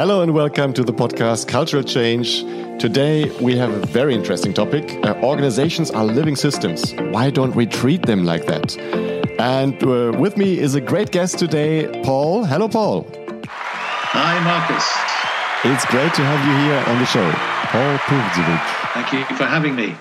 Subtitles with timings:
[0.00, 2.40] Hello and welcome to the podcast Cultural Change.
[2.80, 4.98] Today we have a very interesting topic.
[5.04, 6.94] Uh, organizations are living systems.
[7.10, 8.78] Why don't we treat them like that?
[9.38, 12.44] And uh, with me is a great guest today, Paul.
[12.44, 13.06] Hello, Paul.
[13.44, 14.86] Hi, Marcus.
[15.70, 17.30] It's great to have you here on the show.
[17.68, 18.94] Paul Pivcevic.
[18.94, 19.94] Thank you for having me.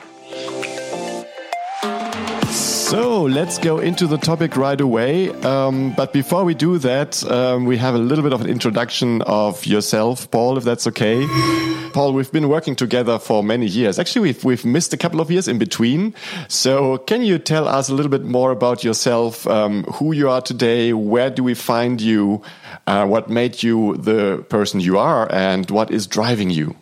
[2.89, 5.29] So let's go into the topic right away.
[5.29, 9.21] Um, but before we do that, um, we have a little bit of an introduction
[9.21, 11.23] of yourself, Paul, if that's okay.
[11.93, 13.99] Paul, we've been working together for many years.
[13.99, 16.15] Actually, we've, we've missed a couple of years in between.
[16.47, 20.41] So can you tell us a little bit more about yourself, um, who you are
[20.41, 22.41] today, where do we find you,
[22.87, 26.75] uh, what made you the person you are, and what is driving you?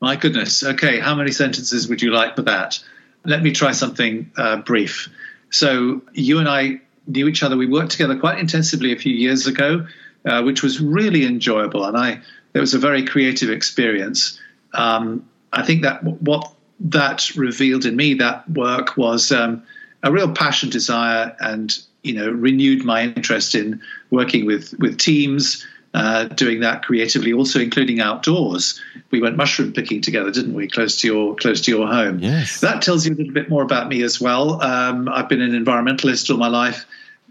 [0.00, 0.62] My goodness.
[0.62, 2.78] Okay, how many sentences would you like for that?
[3.26, 5.08] Let me try something uh, brief.
[5.50, 7.56] So you and I knew each other.
[7.56, 9.86] We worked together quite intensively a few years ago,
[10.24, 12.20] uh, which was really enjoyable, and I
[12.54, 14.40] it was a very creative experience.
[14.72, 19.62] Um, I think that what that revealed in me that work was um,
[20.02, 23.80] a real passion, desire, and you know renewed my interest in
[24.10, 25.66] working with with teams,
[25.96, 28.78] uh, doing that creatively, also including outdoors.
[29.10, 30.68] We went mushroom picking together, didn't we?
[30.68, 32.18] Close to your close to your home.
[32.18, 32.60] Yes.
[32.60, 34.62] That tells you a little bit more about me as well.
[34.62, 36.84] Um, I've been an environmentalist all my life,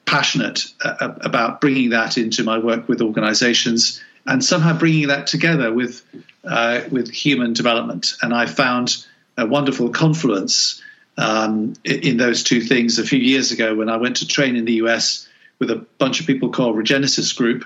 [0.06, 5.72] passionate uh, about bringing that into my work with organisations and somehow bringing that together
[5.72, 6.02] with
[6.44, 8.14] uh, with human development.
[8.24, 9.06] And I found
[9.38, 10.82] a wonderful confluence
[11.20, 14.66] um, in those two things a few years ago when I went to train in
[14.66, 17.64] the US with a bunch of people called Regenesis Group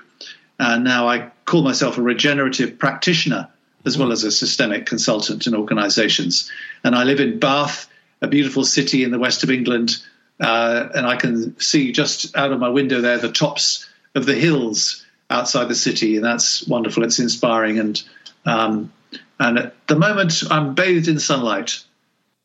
[0.60, 3.48] and now I call myself a regenerative practitioner
[3.86, 6.50] as well as a systemic consultant in organizations.
[6.84, 7.88] And I live in Bath,
[8.20, 9.96] a beautiful city in the west of England.
[10.38, 14.34] Uh, and I can see just out of my window there the tops of the
[14.34, 16.16] hills outside the city.
[16.16, 17.04] And that's wonderful.
[17.04, 17.78] It's inspiring.
[17.78, 18.02] And,
[18.44, 18.92] um,
[19.38, 21.82] and at the moment, I'm bathed in sunlight.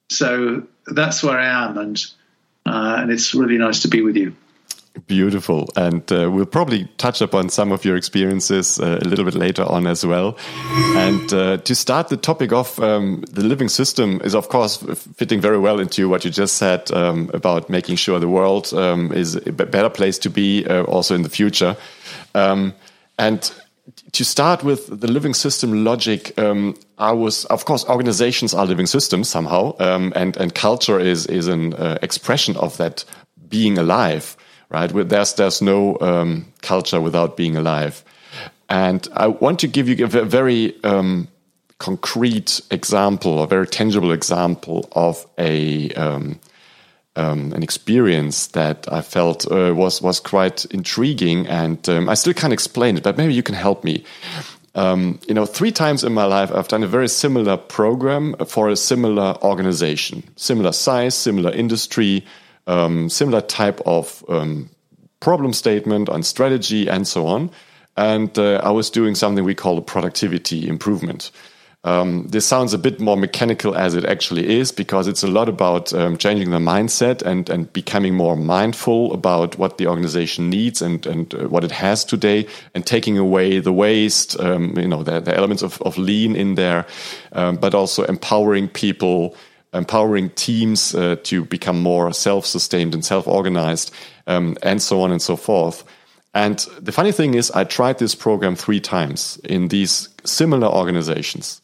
[0.09, 1.77] So that's where I am.
[1.77, 2.05] And,
[2.65, 4.37] uh, and it's really nice to be with you.
[5.07, 5.67] Beautiful.
[5.75, 9.63] And uh, we'll probably touch upon some of your experiences uh, a little bit later
[9.63, 10.37] on as well.
[10.95, 14.77] And uh, to start the topic off, um, the living system is, of course,
[15.17, 19.11] fitting very well into what you just said um, about making sure the world um,
[19.11, 21.75] is a better place to be uh, also in the future.
[22.33, 22.73] Um,
[23.19, 23.51] and
[24.13, 28.87] to start with the living system logic, um, I was, of course, organizations are living
[28.87, 33.05] systems somehow, um, and and culture is is an uh, expression of that
[33.49, 34.37] being alive
[34.69, 34.91] right?
[34.91, 38.03] There's there's no um, culture without being alive,
[38.69, 41.27] and I want to give you a very um,
[41.79, 46.39] concrete example, a very tangible example of a um,
[47.15, 52.33] um an experience that I felt uh, was was quite intriguing, and um, I still
[52.33, 54.03] can't explain it, but maybe you can help me.
[54.75, 58.67] Um, you know, three times in my life, I've done a very similar program for
[58.67, 62.25] a similar organization, similar size, similar industry,
[62.67, 64.69] um, similar type of um,
[65.19, 67.51] problem statement on strategy and so on.
[67.97, 71.31] And uh, I was doing something we call a productivity improvement.
[71.85, 75.47] Um, this sounds a bit more mechanical as it actually is because it's a lot
[75.47, 80.81] about um, changing the mindset and, and becoming more mindful about what the organization needs
[80.81, 85.03] and, and uh, what it has today and taking away the waste, um, you know,
[85.03, 86.87] the, the, elements of, of lean in there,
[87.33, 89.35] um, but also empowering people
[89.75, 93.91] empowering teams uh, to become more self-sustained and self-organized,
[94.27, 95.83] um, and so on and so forth.
[96.33, 101.61] And the funny thing is, I tried this program three times in these similar organizations,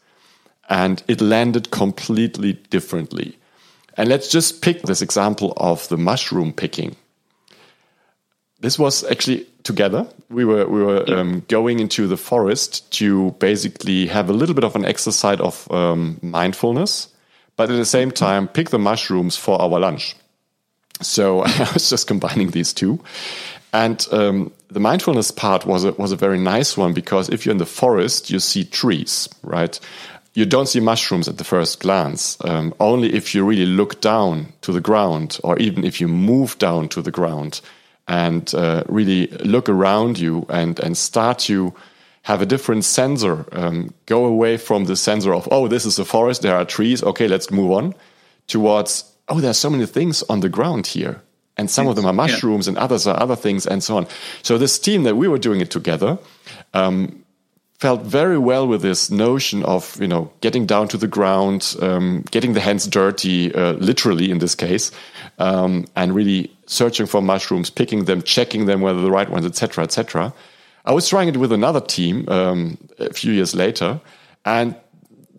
[0.70, 3.38] and it landed completely differently.
[3.98, 6.96] And let's just pick this example of the mushroom picking.
[8.62, 10.08] This was actually together.
[10.30, 14.64] We were we were um, going into the forest to basically have a little bit
[14.64, 17.10] of an exercise of um, mindfulness
[17.56, 20.16] but at the same time pick the mushrooms for our lunch.
[21.02, 23.00] So I was just combining these two.
[23.74, 27.54] And um, the mindfulness part was a, was a very nice one because if you're
[27.54, 29.80] in the forest, you see trees, right?
[30.34, 32.38] You don't see mushrooms at the first glance.
[32.44, 36.58] Um, only if you really look down to the ground, or even if you move
[36.58, 37.62] down to the ground
[38.08, 41.74] and uh, really look around you and and start to
[42.24, 43.46] have a different sensor.
[43.52, 47.04] Um, go away from the sensor of, oh, this is a forest, there are trees,
[47.04, 47.96] okay, let's move on,
[48.48, 51.22] towards, oh, there are so many things on the ground here.
[51.58, 52.72] And some of them are mushrooms yeah.
[52.72, 54.08] and others are other things and so on.
[54.42, 56.18] So this team that we were doing it together
[56.74, 57.24] um,
[57.78, 62.24] felt very well with this notion of, you know, getting down to the ground, um,
[62.32, 64.92] getting the hands dirty, uh, literally in this case,
[65.40, 69.84] um, and really searching for mushrooms, picking them, checking them whether the right ones, etc.,
[69.84, 70.34] etc
[70.86, 74.02] I was trying it with another team um, a few years later,
[74.46, 74.76] and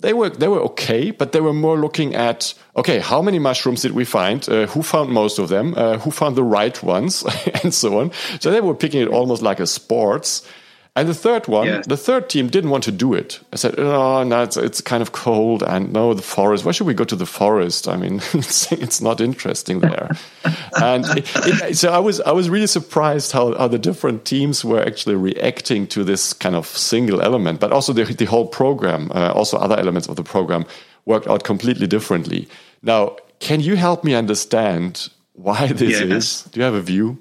[0.02, 3.82] they were they were okay, but they were more looking at okay, how many mushrooms
[3.82, 4.48] did we find?
[4.48, 5.74] Uh, who found most of them?
[5.76, 7.24] Uh, who found the right ones,
[7.62, 8.10] and so on.
[8.40, 10.46] So they were picking it almost like a sports.
[10.94, 11.86] And the third one, yes.
[11.86, 13.40] the third team didn't want to do it.
[13.50, 16.66] I said, "Oh, no, it's, it's kind of cold, and no, the forest.
[16.66, 17.88] Why should we go to the forest?
[17.88, 20.10] I mean, it's, it's not interesting there."
[20.82, 24.66] and it, it, so I was I was really surprised how, how the different teams
[24.66, 29.10] were actually reacting to this kind of single element, but also the the whole program,
[29.14, 30.66] uh, also other elements of the program
[31.06, 32.48] worked out completely differently.
[32.82, 36.02] Now, can you help me understand why this yes.
[36.02, 36.42] is?
[36.50, 37.18] Do you have a view?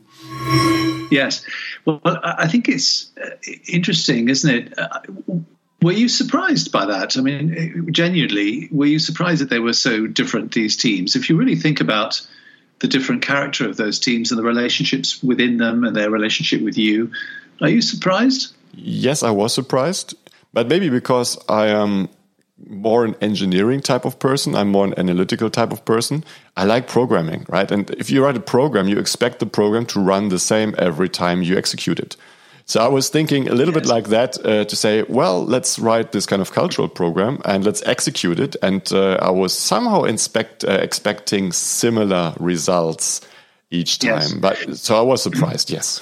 [1.12, 1.46] Yes.
[1.86, 3.32] Well, I think it's uh,
[3.68, 4.80] interesting, isn't it?
[4.80, 5.00] Uh,
[5.82, 7.18] were you surprised by that?
[7.18, 11.16] I mean, genuinely, were you surprised that they were so different, these teams?
[11.16, 12.26] If you really think about
[12.80, 16.78] the different character of those teams and the relationships within them and their relationship with
[16.78, 17.12] you,
[17.62, 18.54] are you surprised?
[18.74, 20.16] Yes, I was surprised,
[20.54, 22.10] but maybe because I am
[22.68, 24.56] more an engineering type of person.
[24.56, 26.24] I'm more an analytical type of person.
[26.56, 27.72] I like programming, right?
[27.72, 31.10] And if you write a program, you expect the program to run the same every
[31.10, 32.16] time you execute it.
[32.66, 33.84] So I was thinking a little yes.
[33.84, 37.66] bit like that uh, to say, well, let's write this kind of cultural program and
[37.66, 38.56] let's execute it.
[38.62, 43.22] And uh, I was somehow inspect, uh, expecting similar results
[43.72, 44.22] each time.
[44.22, 44.34] Yes.
[44.36, 45.70] But so I was surprised.
[45.70, 46.00] yes.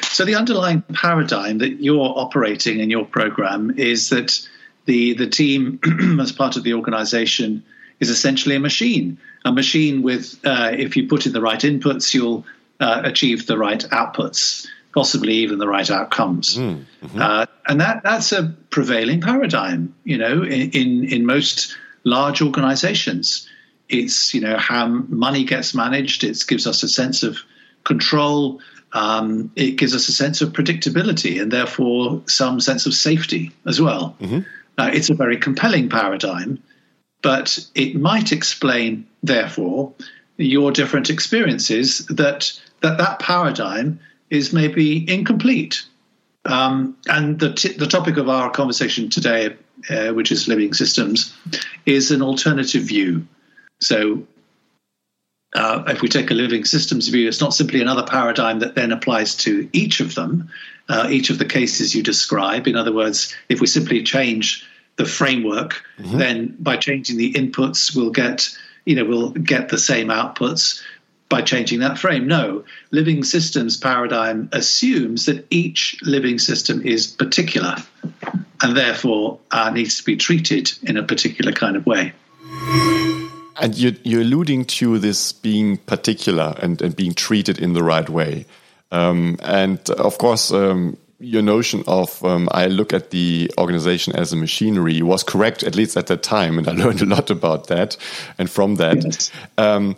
[0.00, 4.46] So the underlying paradigm that you're operating in your program is that
[4.86, 5.80] the the team
[6.20, 7.64] as part of the organization
[8.00, 12.14] is essentially a machine a machine with uh, if you put in the right inputs
[12.14, 12.44] you'll
[12.80, 16.56] uh, achieve the right outputs possibly even the right outcomes.
[16.56, 16.62] Hmm,
[17.02, 17.20] mm-hmm.
[17.20, 23.48] uh, and that that's a prevailing paradigm you know in, in, in most large organizations.
[23.88, 26.24] It's you know how money gets managed.
[26.24, 27.38] It gives us a sense of
[27.84, 28.60] control.
[28.94, 33.80] Um, it gives us a sense of predictability and therefore some sense of safety as
[33.80, 34.14] well.
[34.20, 34.40] Mm-hmm.
[34.78, 36.62] Uh, it's a very compelling paradigm,
[37.22, 39.92] but it might explain, therefore,
[40.38, 45.84] your different experiences that that, that paradigm is maybe incomplete.
[46.44, 49.56] Um, and the, t- the topic of our conversation today,
[49.88, 51.34] uh, which is living systems,
[51.86, 53.26] is an alternative view.
[53.80, 54.26] So,
[55.54, 58.90] uh, if we take a living systems view, it's not simply another paradigm that then
[58.90, 60.50] applies to each of them,
[60.88, 62.66] uh, each of the cases you describe.
[62.66, 66.18] In other words, if we simply change the framework, mm-hmm.
[66.18, 68.48] then by changing the inputs, we'll get
[68.84, 70.82] you know we'll get the same outputs
[71.32, 72.26] by changing that frame.
[72.26, 77.76] No, living systems paradigm assumes that each living system is particular
[78.60, 82.12] and therefore uh, needs to be treated in a particular kind of way.
[83.56, 88.08] And you're, you're alluding to this being particular and, and being treated in the right
[88.10, 88.44] way.
[88.92, 94.32] Um, and of course, um, your notion of um, I look at the organization as
[94.32, 97.68] a machinery was correct, at least at that time, and I learned a lot about
[97.68, 97.96] that
[98.38, 99.02] and from that.
[99.04, 99.30] Yes.
[99.56, 99.96] Um,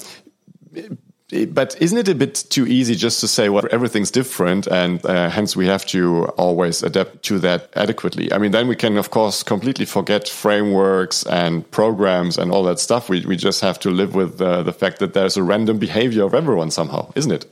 [1.48, 5.30] but isn't it a bit too easy just to say, well, everything's different, and uh,
[5.30, 8.32] hence we have to always adapt to that adequately?
[8.32, 12.78] I mean, then we can, of course, completely forget frameworks and programs and all that
[12.78, 13.08] stuff.
[13.08, 16.24] We, we just have to live with uh, the fact that there's a random behavior
[16.24, 17.50] of everyone somehow, isn't it?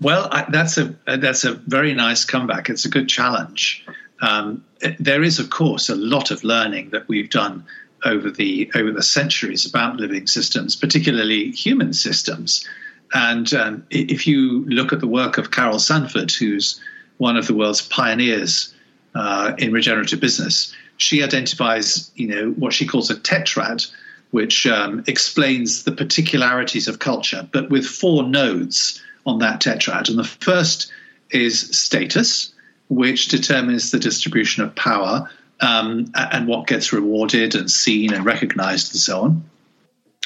[0.00, 2.70] Well, I, that's a that's a very nice comeback.
[2.70, 3.84] It's a good challenge.
[4.22, 4.64] Um,
[4.98, 7.64] there is, of course, a lot of learning that we've done
[8.04, 12.66] over the over the centuries about living systems, particularly human systems.
[13.12, 16.80] And um, if you look at the work of Carol Sanford, who's
[17.18, 18.72] one of the world's pioneers
[19.14, 23.90] uh, in regenerative business, she identifies, you know, what she calls a tetrad,
[24.30, 30.08] which um, explains the particularities of culture, but with four nodes on that tetrad.
[30.08, 30.92] And the first
[31.30, 32.52] is status,
[32.88, 38.92] which determines the distribution of power um, and what gets rewarded and seen and recognized
[38.92, 39.44] and so on.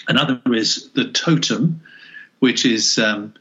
[0.09, 1.81] Another is the totem,
[2.41, 3.35] which is um,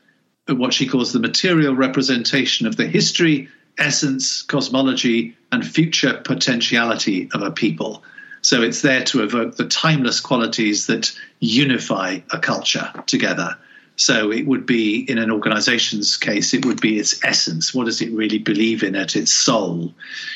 [0.47, 7.41] what she calls the material representation of the history, essence, cosmology, and future potentiality of
[7.41, 8.03] a people.
[8.41, 13.57] So it's there to evoke the timeless qualities that unify a culture together.
[13.95, 17.73] So it would be, in an organization's case, it would be its essence.
[17.73, 19.93] What does it really believe in at its soul?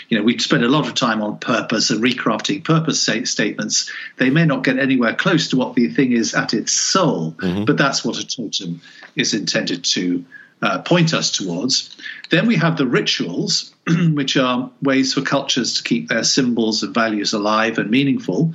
[0.10, 3.92] You know, we spend a lot of time on purpose and recrafting purpose statements.
[4.18, 7.66] They may not get anywhere close to what the thing is at its soul, mm-hmm.
[7.66, 8.82] but that's what a totem
[9.16, 10.24] is intended to
[10.62, 11.96] uh, point us towards.
[12.30, 13.74] Then we have the rituals,
[14.14, 18.54] which are ways for cultures to keep their symbols and values alive and meaningful.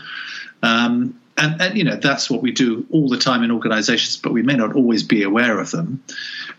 [0.63, 4.33] Um, and, and, you know that's what we do all the time in organizations but
[4.33, 6.03] we may not always be aware of them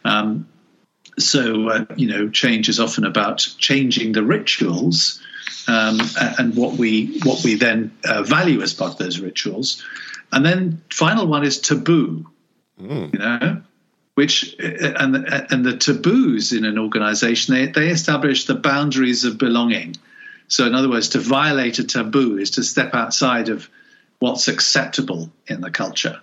[0.06, 0.48] um,
[1.20, 5.22] so, uh, you know, change is often about changing the rituals
[5.68, 6.00] um,
[6.40, 9.84] and what we what we then uh, value as part of those rituals.
[10.32, 12.30] And then final one is taboo.
[12.82, 13.14] Mm.
[13.14, 13.62] You know,
[14.16, 19.38] which uh, and and the taboos in an organization they they establish the boundaries of
[19.38, 19.96] belonging.
[20.48, 23.70] So, in other words, to violate a taboo is to step outside of
[24.20, 26.20] what's acceptable in the culture.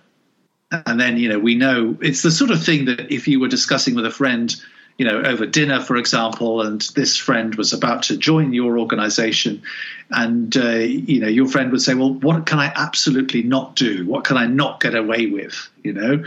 [0.71, 3.49] And then, you know, we know it's the sort of thing that if you were
[3.49, 4.55] discussing with a friend
[5.01, 9.63] you know, over dinner, for example, and this friend was about to join your organization,
[10.11, 14.05] and uh, you know, your friend would say, "Well, what can I absolutely not do?
[14.05, 16.23] What can I not get away with?" You know,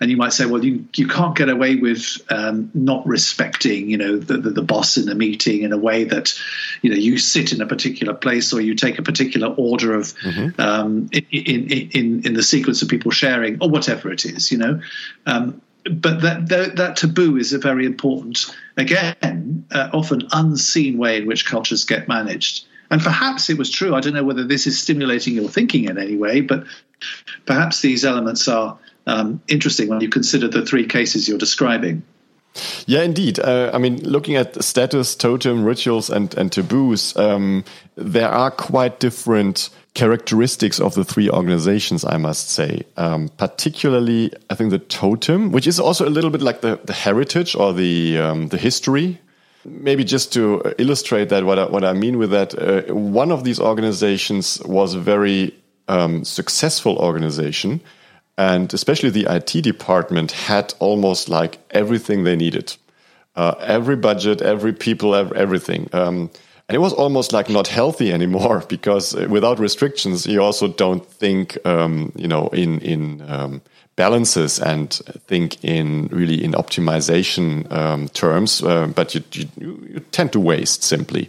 [0.00, 3.98] and you might say, "Well, you you can't get away with um, not respecting, you
[3.98, 6.34] know, the, the, the boss in the meeting in a way that,
[6.82, 10.14] you know, you sit in a particular place or you take a particular order of
[10.18, 10.60] mm-hmm.
[10.60, 14.58] um, in, in, in in the sequence of people sharing or whatever it is, you
[14.58, 14.80] know."
[15.26, 21.18] Um, but that, that, that taboo is a very important, again, uh, often unseen way
[21.18, 22.66] in which cultures get managed.
[22.90, 23.94] And perhaps it was true.
[23.94, 26.64] I don't know whether this is stimulating your thinking in any way, but
[27.46, 28.78] perhaps these elements are
[29.10, 32.02] um, interesting when you consider the three cases you're describing.
[32.86, 33.38] Yeah, indeed.
[33.38, 37.64] Uh, I mean, looking at status, totem, rituals, and, and taboos, um,
[37.96, 42.82] there are quite different characteristics of the three organizations, I must say.
[42.96, 46.92] Um, particularly, I think the totem, which is also a little bit like the, the
[46.92, 49.20] heritage or the um, the history.
[49.64, 53.44] Maybe just to illustrate that, what I, what I mean with that, uh, one of
[53.44, 55.54] these organizations was a very
[55.86, 57.80] um, successful organization,
[58.40, 62.74] and especially the IT department had almost like everything they needed.
[63.36, 65.90] Uh, every budget, every people, everything.
[65.92, 66.30] Um,
[66.66, 71.04] and it was almost like not healthy anymore because uh, without restrictions, you also don't
[71.04, 73.60] think, um, you know, in in um,
[73.96, 74.90] balances and
[75.28, 78.62] think in really in optimization um, terms.
[78.62, 79.48] Uh, but you, you,
[79.92, 81.28] you tend to waste simply.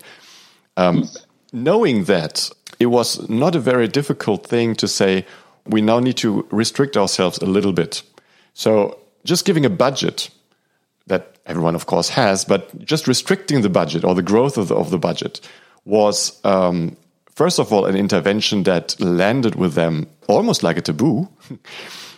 [0.78, 1.10] Um,
[1.52, 2.50] knowing that,
[2.80, 5.26] it was not a very difficult thing to say.
[5.66, 8.04] We now need to restrict ourselves a little bit.
[8.54, 10.30] So just giving a budget
[11.08, 14.76] that everyone, of course, has, but just restricting the budget or the growth of the,
[14.76, 15.42] of the budget
[15.86, 16.96] was, um,
[17.36, 21.30] first of all, an intervention that landed with them almost like a taboo.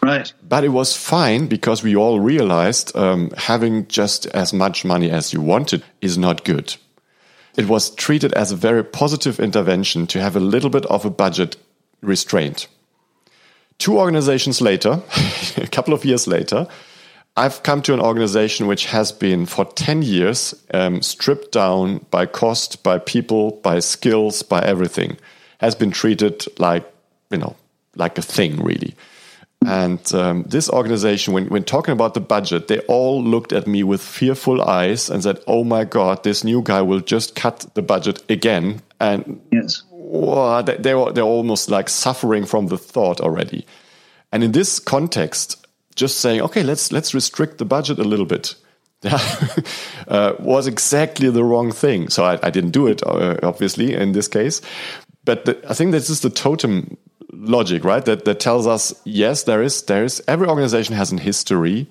[0.04, 0.34] Right.
[0.48, 5.32] But it was fine because we all realized um, having just as much money as
[5.32, 6.76] you wanted is not good.
[7.56, 11.10] It was treated as a very positive intervention to have a little bit of a
[11.10, 11.56] budget
[12.02, 12.68] restraint.
[13.78, 15.02] Two organizations later,
[15.58, 16.68] a couple of years later,
[17.36, 22.28] I've come to an organization which has been for 10 years um, stripped down by
[22.28, 25.18] cost, by people, by skills, by everything,
[25.60, 26.86] has been treated like,
[27.32, 27.56] you know,
[27.96, 28.96] like a thing, really.
[29.66, 33.84] And um, this organization, when, when talking about the budget, they all looked at me
[33.84, 37.82] with fearful eyes and said, Oh my God, this new guy will just cut the
[37.82, 38.82] budget again.
[39.00, 39.84] And yes.
[40.14, 43.66] Well, they, they were, they're almost like suffering from the thought already.
[44.32, 45.66] And in this context,
[45.96, 48.54] just saying, okay, let's let's restrict the budget a little bit,
[50.08, 52.10] uh, was exactly the wrong thing.
[52.10, 54.62] So I, I didn't do it, uh, obviously, in this case.
[55.26, 56.96] But the, I think this is the totem
[57.32, 58.06] logic, right?
[58.06, 61.90] That that tells us, yes, there is there is every organization has an history,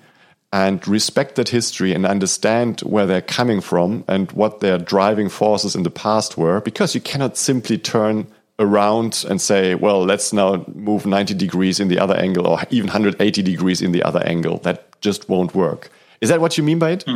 [0.53, 5.75] and respect that history and understand where they're coming from and what their driving forces
[5.75, 8.27] in the past were, because you cannot simply turn
[8.59, 12.85] around and say, well, let's now move 90 degrees in the other angle or even
[12.85, 14.59] 180 degrees in the other angle.
[14.59, 15.89] That just won't work.
[16.21, 17.03] Is that what you mean by it?
[17.03, 17.15] Hmm.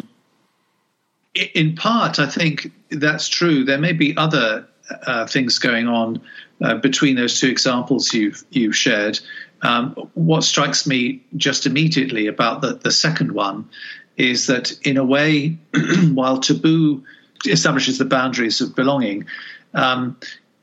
[1.54, 3.64] In part, I think that's true.
[3.64, 4.68] There may be other
[5.06, 6.20] uh, things going on
[6.62, 9.20] uh, between those two examples you've you've shared.
[9.62, 13.68] Um, what strikes me just immediately about the, the second one
[14.16, 15.58] is that, in a way,
[16.14, 17.04] while taboo
[17.46, 19.26] establishes the boundaries of belonging,
[19.74, 20.18] um,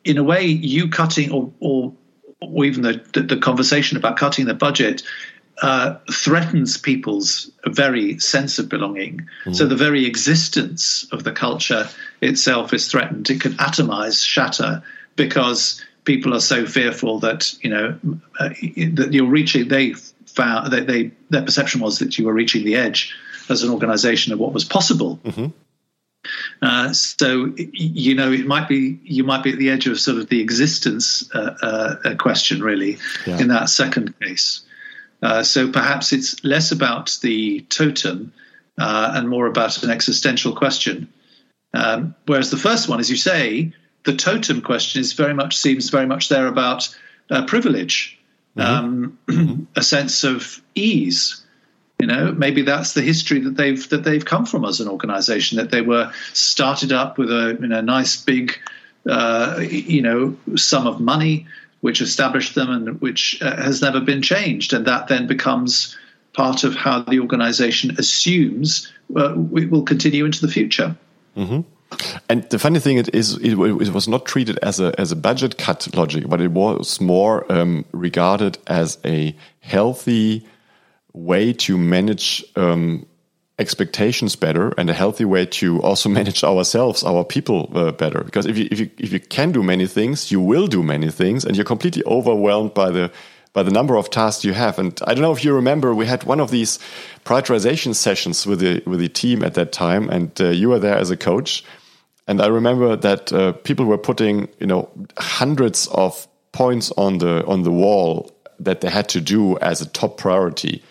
[0.04, 1.92] in a way, you cutting or, or,
[2.40, 5.02] or even the, the, the, conversation about cutting the budget
[5.62, 9.26] uh, threatens people's very sense of belonging.
[9.44, 9.54] Mm.
[9.54, 11.88] So the very existence of the culture
[12.20, 13.30] itself is threatened.
[13.30, 14.82] It can atomize, shatter,
[15.16, 17.99] because people are so fearful that you know
[18.38, 19.68] uh, that you're reaching.
[19.68, 19.94] They
[20.26, 23.14] found that they their perception was that you were reaching the edge
[23.49, 25.18] as an organization of what was possible.
[25.25, 25.47] Mm-hmm.
[26.62, 30.18] Uh, so you know it might be you might be at the edge of sort
[30.18, 33.38] of the existence uh, uh, question really yeah.
[33.38, 34.62] in that second case.
[35.23, 38.33] Uh, so perhaps it's less about the totem
[38.78, 41.11] uh, and more about an existential question.
[41.73, 43.73] Um, whereas the first one, as you say,
[44.04, 46.94] the totem question is very much seems very much there about
[47.46, 48.18] privilege,
[48.56, 49.28] mm-hmm.
[49.30, 51.40] Um, a sense of ease.
[52.00, 55.56] You know, maybe that's the history that they've that they've come from as an organisation.
[55.58, 58.58] That they were started up with a you know, nice big,
[59.08, 61.46] uh, you know, sum of money
[61.80, 65.96] which established them and which uh, has never been changed, and that then becomes
[66.32, 70.96] part of how the organisation assumes uh, we will continue into the future.
[71.37, 71.61] Mm-hmm.
[72.28, 75.58] And the funny thing is, it, it, was not treated as a as a budget
[75.58, 80.46] cut logic, but it was more um, regarded as a healthy
[81.12, 83.06] way to manage um,
[83.58, 88.22] expectations better and a healthy way to also manage ourselves, our people uh, better.
[88.24, 91.10] Because if you if you if you can do many things, you will do many
[91.10, 93.10] things, and you're completely overwhelmed by the
[93.54, 94.78] by the number of tasks you have.
[94.78, 96.78] And I don't know if you remember, we had one of these
[97.24, 100.98] prioritization sessions with the with the team at that time, and uh, you were there
[100.98, 101.64] as a coach.
[102.26, 104.88] And I remember that uh, people were putting, you know,
[105.18, 109.86] hundreds of points on the on the wall that they had to do as a
[109.86, 110.82] top priority.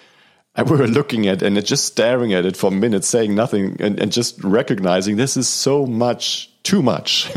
[0.55, 3.99] And we were looking at and just staring at it for minutes, saying nothing, and,
[3.99, 7.31] and just recognizing this is so much, too much.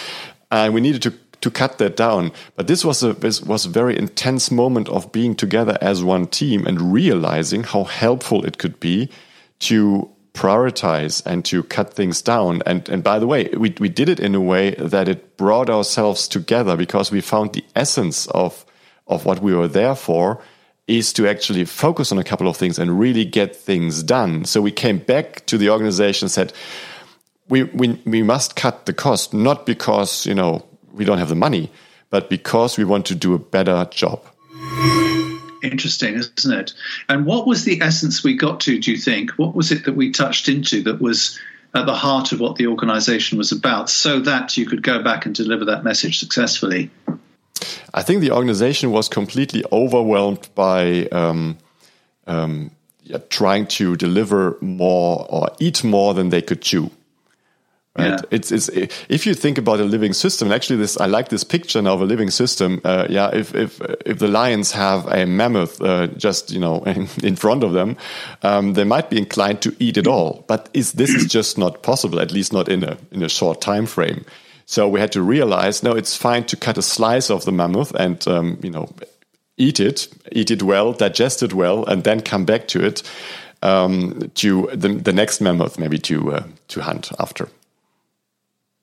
[0.50, 2.32] and we needed to to cut that down.
[2.56, 6.26] But this was a this was a very intense moment of being together as one
[6.26, 9.10] team and realizing how helpful it could be
[9.60, 12.62] to prioritize and to cut things down.
[12.66, 15.70] And and by the way, we we did it in a way that it brought
[15.70, 18.64] ourselves together because we found the essence of
[19.06, 20.40] of what we were there for
[20.86, 24.44] is to actually focus on a couple of things and really get things done.
[24.44, 26.52] So we came back to the organization and said
[27.48, 31.34] we we we must cut the cost not because, you know, we don't have the
[31.34, 31.70] money,
[32.10, 34.24] but because we want to do a better job.
[35.62, 36.72] Interesting, isn't it?
[37.08, 39.30] And what was the essence we got to, do you think?
[39.32, 41.38] What was it that we touched into that was
[41.74, 45.24] at the heart of what the organization was about so that you could go back
[45.24, 46.90] and deliver that message successfully?
[47.94, 51.58] I think the organization was completely overwhelmed by um,
[52.26, 52.72] um,
[53.04, 56.90] yeah, trying to deliver more or eat more than they could chew.
[57.98, 58.08] Right?
[58.08, 58.20] Yeah.
[58.30, 58.70] It's, it's
[59.10, 60.50] if you think about a living system.
[60.50, 62.80] Actually, this I like this picture now of a living system.
[62.84, 67.06] Uh, yeah, if if if the lions have a mammoth uh, just you know in,
[67.22, 67.98] in front of them,
[68.42, 70.44] um, they might be inclined to eat it all.
[70.48, 72.18] But is this is just not possible?
[72.18, 74.24] At least not in a in a short time frame.
[74.64, 77.94] So we had to realize no, it's fine to cut a slice of the mammoth
[77.94, 78.88] and um, you know
[79.58, 83.02] eat it, eat it well, digest it well, and then come back to it
[83.62, 87.48] um, to the, the next mammoth maybe to uh, to hunt after.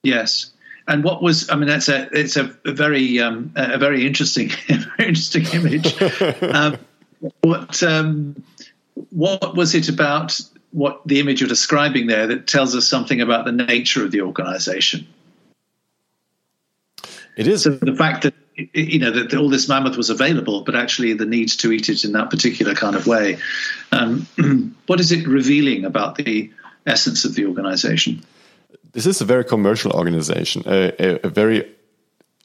[0.03, 0.51] Yes.
[0.87, 1.49] And what was?
[1.49, 6.01] I mean, that's a it's a, a very um, a very interesting very interesting image.
[6.43, 6.77] um,
[7.41, 8.43] what um,
[9.11, 10.39] what was it about?
[10.71, 14.21] What the image you're describing there that tells us something about the nature of the
[14.21, 15.07] organisation?
[17.35, 18.33] It is so the fact that
[18.73, 22.03] you know that all this mammoth was available, but actually the need to eat it
[22.03, 23.37] in that particular kind of way.
[23.91, 24.27] Um,
[24.87, 26.51] what is it revealing about the
[26.85, 28.23] essence of the organisation?
[28.91, 31.69] This is a very commercial organization, a, a, a very,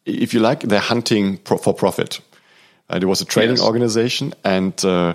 [0.05, 2.21] if you like, they're hunting pro for profit.
[2.91, 3.65] Uh, it was a trading yes.
[3.65, 5.15] organization, and uh,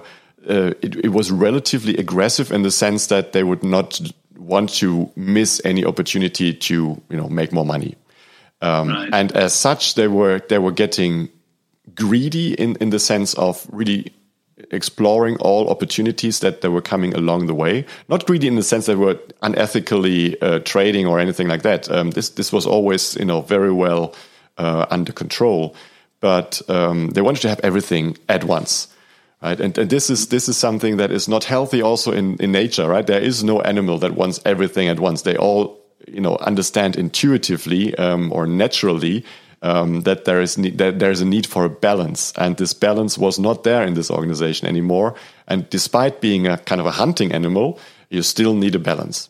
[0.49, 4.01] uh, it, it, was relatively aggressive in the sense that they would not
[4.37, 7.95] want to miss any opportunity to, you know, make more money.
[8.61, 9.09] Um, right.
[9.13, 11.29] And as such, they were they were getting
[11.93, 14.13] greedy in in the sense of really
[14.71, 17.85] exploring all opportunities that were coming along the way.
[18.07, 21.89] Not greedy in the sense that were unethically uh, trading or anything like that.
[21.91, 24.13] Um, this this was always you know very well
[24.57, 25.75] uh, under control,
[26.19, 28.87] but um, they wanted to have everything at once.
[29.41, 31.81] Right, and, and this is this is something that is not healthy.
[31.81, 33.07] Also in, in nature, right?
[33.07, 35.21] There is no animal that wants everything at once.
[35.21, 39.23] They all, you know, understand intuitively um, or naturally
[39.61, 43.39] um, that there is that there's a need for a balance, and this balance was
[43.39, 45.15] not there in this organization anymore.
[45.47, 49.29] And despite being a kind of a hunting animal, you still need a balance.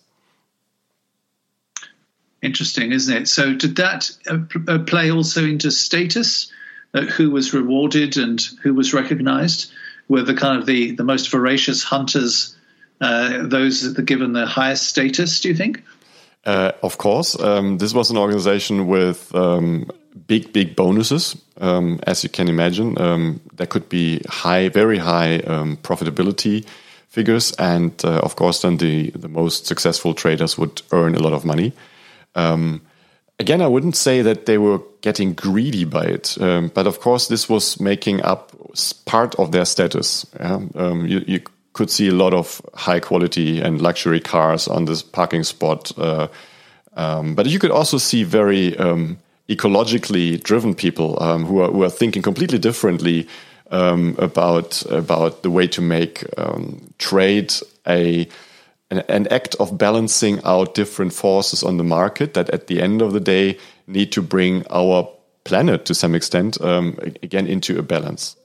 [2.42, 3.28] Interesting, isn't it?
[3.28, 6.52] So, did that uh, uh play also into status?
[6.92, 9.72] Uh, who was rewarded and who was recognized?
[10.08, 12.58] Were the kind of the, the most voracious hunters
[13.00, 15.40] uh, those that given the highest status?
[15.40, 15.84] Do you think?
[16.46, 19.90] Uh, of course, um, this was an organization with um,
[20.28, 21.36] big, big bonuses.
[21.60, 26.66] Um, as you can imagine, um, there could be high, very high um, profitability
[27.10, 31.34] figures, and uh, of course, then the the most successful traders would earn a lot
[31.34, 31.74] of money.
[32.36, 32.82] Um,
[33.40, 37.50] again, I wouldn't say that they were getting greedy by it, but of course, this
[37.50, 38.52] was making up
[39.06, 40.26] part of their status.
[40.40, 40.60] Yeah?
[40.76, 41.42] You, you,
[41.80, 45.92] could see a lot of high quality and luxury cars on this parking spot.
[45.98, 46.28] Uh,
[47.36, 48.76] but you could also see very
[49.48, 53.28] ecologically driven people um, who are who are thinking completely differently
[53.72, 57.54] um, about about the way to make um, trade
[57.88, 58.28] a
[58.92, 63.02] an, an, act of balancing out different forces on the market that at the end
[63.02, 65.08] of the day need to bring our
[65.44, 68.36] planet to some extent um, again into a balance.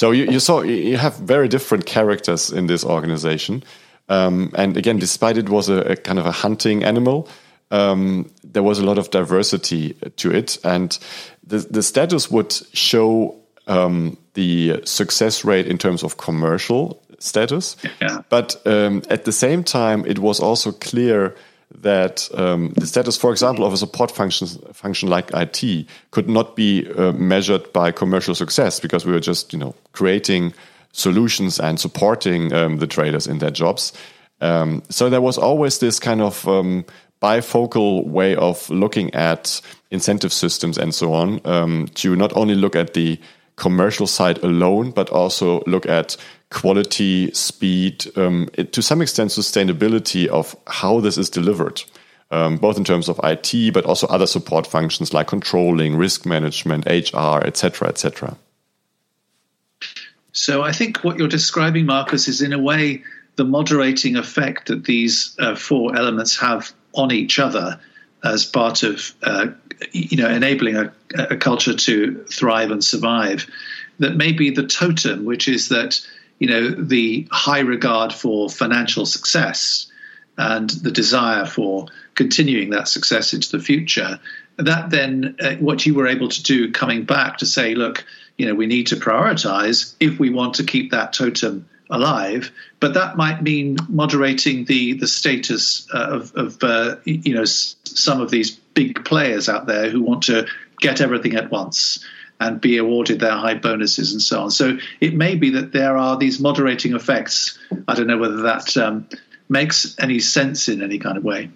[0.00, 3.62] So you, you, saw you have very different characters in this organization,
[4.08, 7.28] um, and again, despite it was a, a kind of a hunting animal,
[7.70, 10.98] um, there was a lot of diversity to it, and
[11.46, 13.36] the the status would show
[13.66, 17.76] um, the success rate in terms of commercial status.
[18.00, 18.22] Yeah.
[18.30, 21.36] But um, at the same time, it was also clear
[21.74, 26.56] that um, the status, for example, of a support function function like IT could not
[26.56, 30.52] be uh, measured by commercial success because we were just, you know, creating
[30.92, 33.92] solutions and supporting um, the traders in their jobs.
[34.40, 36.84] Um, so there was always this kind of um,
[37.22, 42.74] bifocal way of looking at incentive systems and so on um, to not only look
[42.74, 43.18] at the
[43.56, 46.16] commercial side alone, but also look at
[46.50, 51.82] quality, speed, um, it, to some extent, sustainability of how this is delivered,
[52.30, 56.86] um, both in terms of IT, but also other support functions like controlling, risk management,
[56.86, 58.36] HR, etc., etc.
[60.32, 63.02] So I think what you're describing, Marcus, is in a way
[63.36, 67.80] the moderating effect that these uh, four elements have on each other
[68.22, 69.46] as part of uh,
[69.92, 73.46] you know enabling a, a, culture to thrive and survive
[73.98, 76.00] that may be the totem which is that
[76.40, 79.86] you know the high regard for financial success
[80.36, 84.18] and the desire for continuing that success into the future
[84.56, 88.04] that then uh, what you were able to do coming back to say look
[88.36, 92.94] you know we need to prioritize if we want to keep that totem alive, but
[92.94, 98.30] that might mean moderating the the status uh, of, of uh, you know some of
[98.30, 100.46] these big players out there who want to
[100.78, 102.04] get everything at once
[102.40, 104.50] and be awarded their high bonuses and so on.
[104.50, 107.58] So it may be that there are these moderating effects.
[107.86, 109.06] I don't know whether that um,
[109.48, 111.50] makes any sense in any kind of way.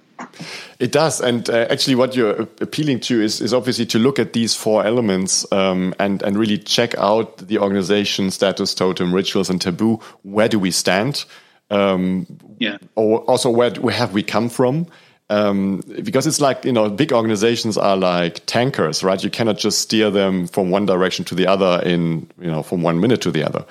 [0.78, 4.32] It does, and uh, actually, what you're appealing to is, is obviously to look at
[4.32, 9.60] these four elements um, and and really check out the organization status, totem, rituals, and
[9.60, 9.98] taboo.
[10.22, 11.24] Where do we stand?
[11.70, 12.26] Um,
[12.58, 12.78] yeah.
[12.94, 14.86] Or also, where where have we come from?
[15.30, 19.22] Um, because it's like you know, big organizations are like tankers, right?
[19.22, 22.82] You cannot just steer them from one direction to the other in you know from
[22.82, 23.64] one minute to the other,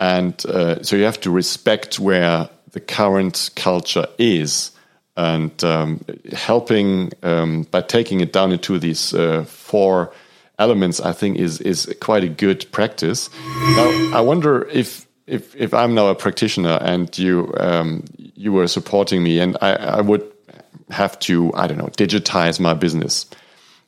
[0.00, 4.72] and uh, so you have to respect where the current culture is
[5.16, 10.12] and um, helping um, by taking it down into these uh, four
[10.58, 13.30] elements, I think is is quite a good practice.
[13.76, 18.68] Now, I wonder if if if I'm now a practitioner and you um, you were
[18.68, 20.22] supporting me, and I, I, would
[20.90, 23.26] have to I don't know digitize my business.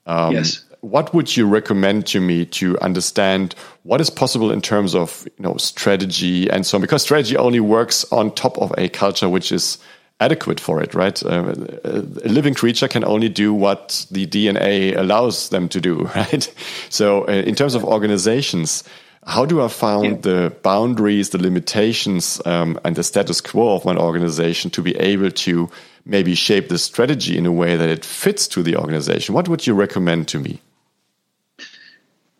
[0.06, 0.64] Um, yes.
[0.80, 5.42] What would you recommend to me to understand what is possible in terms of you
[5.42, 6.82] know strategy and so on?
[6.82, 9.78] Because strategy only works on top of a culture which is
[10.20, 11.22] adequate for it, right?
[11.24, 16.52] Uh, a living creature can only do what the DNA allows them to do, right?
[16.90, 18.84] So, uh, in terms of organizations,
[19.28, 20.32] how do I find yeah.
[20.32, 25.30] the boundaries, the limitations, um, and the status quo of my organization to be able
[25.30, 25.70] to
[26.06, 29.34] maybe shape the strategy in a way that it fits to the organization?
[29.34, 30.62] What would you recommend to me?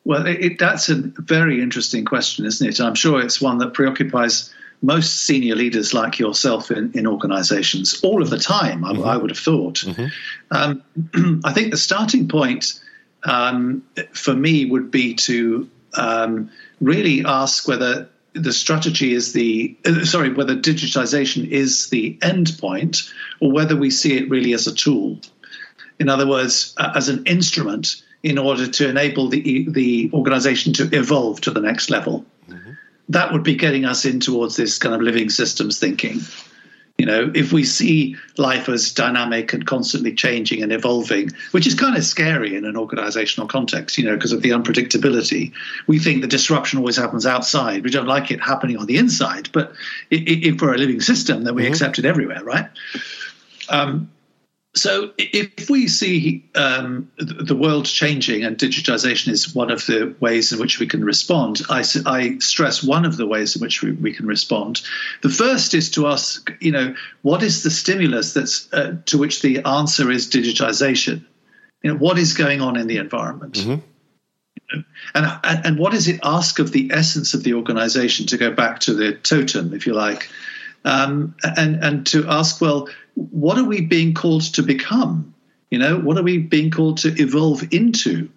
[0.04, 2.80] Well, it, that's a very interesting question, isn't it?
[2.80, 8.22] I'm sure it's one that preoccupies most senior leaders like yourself in, in organizations all
[8.22, 9.04] of the time, I, mm-hmm.
[9.04, 9.80] I would have thought.
[9.80, 10.06] Mm-hmm.
[10.50, 12.80] Um, I think the starting point
[13.24, 20.04] um, for me would be to um, really ask whether the strategy is the uh,
[20.04, 23.10] sorry whether digitization is the end point
[23.40, 25.18] or whether we see it really as a tool.
[25.98, 30.88] In other words uh, as an instrument in order to enable the the organization to
[30.96, 32.24] evolve to the next level.
[32.48, 32.72] Mm-hmm.
[33.10, 36.20] That would be getting us in towards this kind of living systems thinking.
[36.98, 41.74] You know, if we see life as dynamic and constantly changing and evolving, which is
[41.74, 45.52] kind of scary in an organizational context, you know, because of the unpredictability,
[45.86, 47.84] we think the disruption always happens outside.
[47.84, 49.48] We don't like it happening on the inside.
[49.52, 49.72] But
[50.10, 51.70] if we're a living system, then we mm-hmm.
[51.70, 52.68] accept it everywhere, right?
[53.68, 54.10] Um,
[54.78, 60.52] so if we see um, the world changing and digitization is one of the ways
[60.52, 63.92] in which we can respond, I, I stress one of the ways in which we,
[63.92, 64.82] we, can respond.
[65.22, 69.42] The first is to ask, you know, what is the stimulus that's uh, to which
[69.42, 71.24] the answer is digitization?
[71.82, 73.54] You know, what is going on in the environment?
[73.54, 74.80] Mm-hmm.
[75.14, 78.50] And, and, and what does it ask of the essence of the organization to go
[78.50, 80.28] back to the totem, if you like,
[80.84, 85.34] um, and and to ask, well, what are we being called to become?
[85.70, 88.28] You know, what are we being called to evolve into?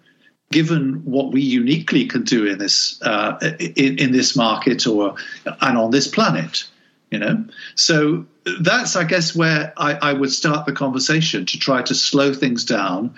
[0.52, 5.16] given what we uniquely can do in this uh, in, in, this market or
[5.60, 6.64] and on this planet
[7.10, 8.24] you know so
[8.60, 12.64] that's i guess where I, I would start the conversation to try to slow things
[12.64, 13.14] down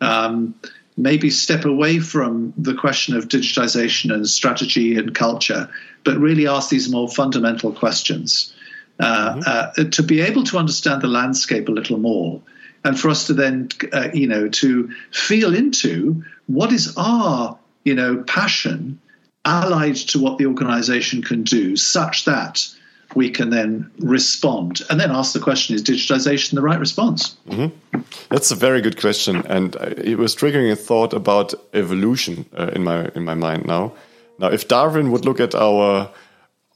[0.00, 0.54] um,
[0.96, 5.68] maybe step away from the question of digitization and strategy and culture
[6.04, 8.52] but really ask these more fundamental questions
[9.00, 9.40] mm-hmm.
[9.46, 12.42] uh, to be able to understand the landscape a little more
[12.84, 17.94] and for us to then, uh, you know, to feel into what is our, you
[17.94, 18.98] know, passion
[19.44, 22.66] allied to what the organization can do, such that
[23.14, 28.00] we can then respond and then ask the question is digitization the right response mm-hmm.
[28.28, 32.84] that's a very good question and it was triggering a thought about evolution uh, in
[32.84, 33.90] my in my mind now
[34.38, 36.10] now if darwin would look at our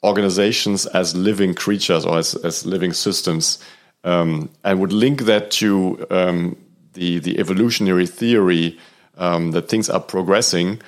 [0.04, 3.58] organizations as living creatures or as, as living systems
[4.04, 6.56] um, and would link that to um,
[6.94, 8.78] the the evolutionary theory
[9.16, 10.80] um, that things are progressing,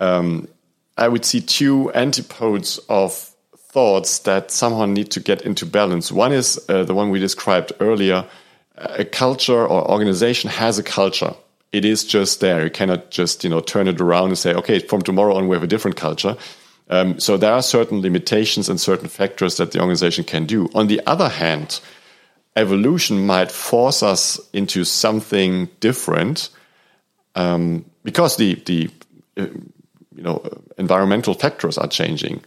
[0.00, 0.48] um,
[0.96, 3.12] I would see two antipodes of
[3.56, 6.10] thoughts that somehow need to get into balance.
[6.10, 8.26] One is uh, the one we described earlier.
[8.76, 11.34] A culture or organization has a culture.
[11.72, 12.64] It is just there.
[12.64, 15.56] You cannot just you know turn it around and say, okay, from tomorrow on we
[15.56, 16.36] have a different culture.
[16.88, 20.68] Um, so there are certain limitations and certain factors that the organization can do.
[20.74, 21.80] On the other hand,
[22.54, 26.50] evolution might force us into something different
[27.34, 28.88] um, because the the
[29.36, 29.46] uh,
[30.14, 30.42] you know
[30.78, 32.42] environmental factors are changing,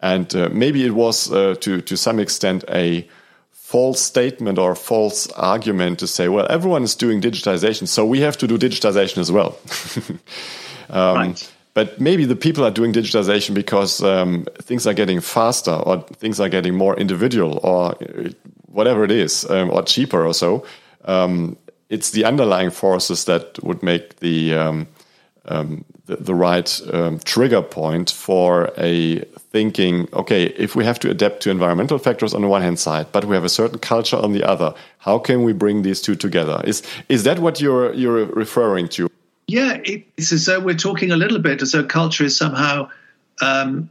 [0.00, 3.08] and uh, maybe it was uh, to to some extent a
[3.52, 8.36] false statement or false argument to say, well, everyone is doing digitization, so we have
[8.36, 9.58] to do digitization as well.
[10.90, 11.53] um, right.
[11.74, 16.38] But maybe the people are doing digitization because um, things are getting faster or things
[16.40, 18.30] are getting more individual or uh,
[18.68, 20.64] whatever it is, um, or cheaper or so.
[21.04, 21.56] Um,
[21.90, 24.86] it's the underlying forces that would make the um,
[25.46, 29.20] um the, the, right um, trigger point for a
[29.52, 30.08] thinking.
[30.12, 33.24] Okay, if we have to adapt to environmental factors on the one hand side, but
[33.24, 36.60] we have a certain culture on the other, how can we bring these two together?
[36.64, 39.10] Is is that what you're you're referring to?
[39.46, 42.88] Yeah, it's as though we're talking a little bit as though culture is somehow
[43.42, 43.90] um,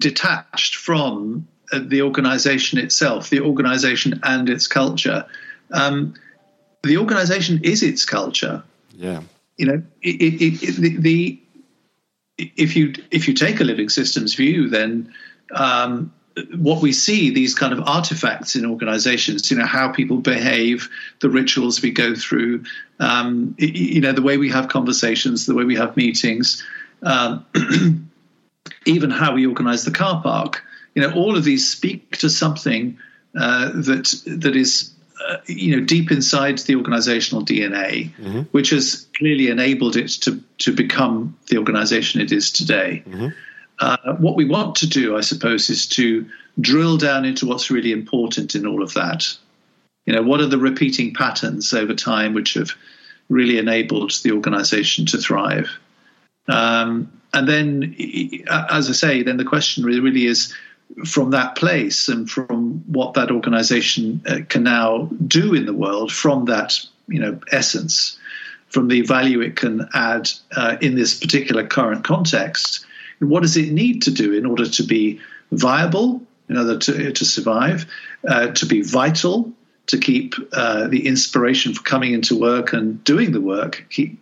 [0.00, 5.26] detached from uh, the organization itself, the organization and its culture.
[5.72, 6.14] Um,
[6.82, 8.62] the organization is its culture.
[8.94, 9.22] Yeah.
[9.56, 11.40] You know, it, it, it, the, the,
[12.38, 15.12] if you if you take a living systems view, then
[15.54, 16.12] um,
[16.54, 20.88] what we see these kind of artifacts in organizations you know how people behave
[21.20, 22.62] the rituals we go through
[23.00, 26.64] um, you know the way we have conversations the way we have meetings
[27.02, 27.44] um,
[28.86, 30.62] even how we organize the car park
[30.96, 32.98] you know, all of these speak to something
[33.38, 34.92] uh, that that is
[35.28, 38.40] uh, you know deep inside the organizational DNA, mm-hmm.
[38.52, 43.04] which has clearly enabled it to to become the organization it is today.
[43.06, 43.28] Mm-hmm.
[43.78, 46.26] Uh, what we want to do, I suppose, is to
[46.60, 49.26] drill down into what's really important in all of that.
[50.06, 52.70] You know, what are the repeating patterns over time which have
[53.28, 55.68] really enabled the organization to thrive?
[56.48, 57.94] Um, and then,
[58.48, 60.54] as I say, then the question really, is
[61.04, 66.12] from that place and from what that organization uh, can now do in the world
[66.12, 68.18] from that you know essence
[68.68, 72.85] from the value it can add uh, in this particular current context
[73.20, 75.20] what does it need to do in order to be
[75.52, 77.86] viable in order to, to survive
[78.28, 79.52] uh, to be vital
[79.86, 84.18] to keep uh, the inspiration for coming into work and doing the work keep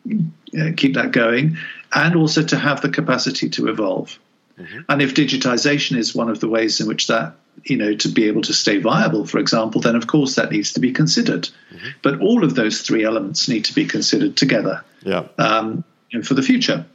[0.58, 1.56] uh, keep that going
[1.92, 4.18] and also to have the capacity to evolve
[4.58, 4.80] Mm-hmm.
[4.88, 8.28] And if digitization is one of the ways in which that, you know, to be
[8.28, 11.48] able to stay viable, for example, then of course that needs to be considered.
[11.72, 11.88] Mm-hmm.
[12.02, 14.84] But all of those three elements need to be considered together.
[15.02, 15.26] Yeah.
[15.38, 15.84] Um,
[16.22, 16.86] for the future.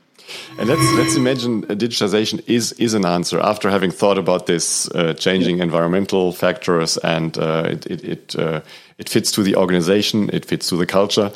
[0.58, 5.14] And let's let's imagine digitization is is an answer after having thought about this uh,
[5.14, 5.64] changing yeah.
[5.64, 8.62] environmental factors and uh, it it it, uh,
[8.98, 11.32] it, fits to the organization, it fits to the culture.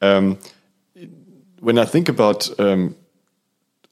[0.00, 0.38] Um,
[1.60, 2.94] when I think about um,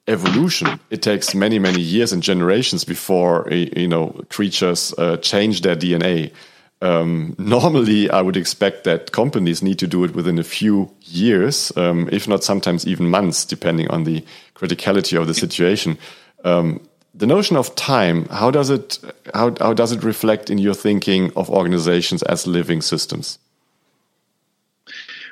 [0.08, 0.80] evolution.
[0.90, 6.32] It takes many, many years and generations before you know creatures uh, change their DNA.
[6.80, 11.72] Um, normally, I would expect that companies need to do it within a few years,
[11.76, 15.98] um, if not sometimes even months, depending on the criticality of the situation.
[16.44, 16.80] Um,
[17.14, 18.98] the notion of time, how does it
[19.34, 23.38] how, how does it reflect in your thinking of organizations as living systems?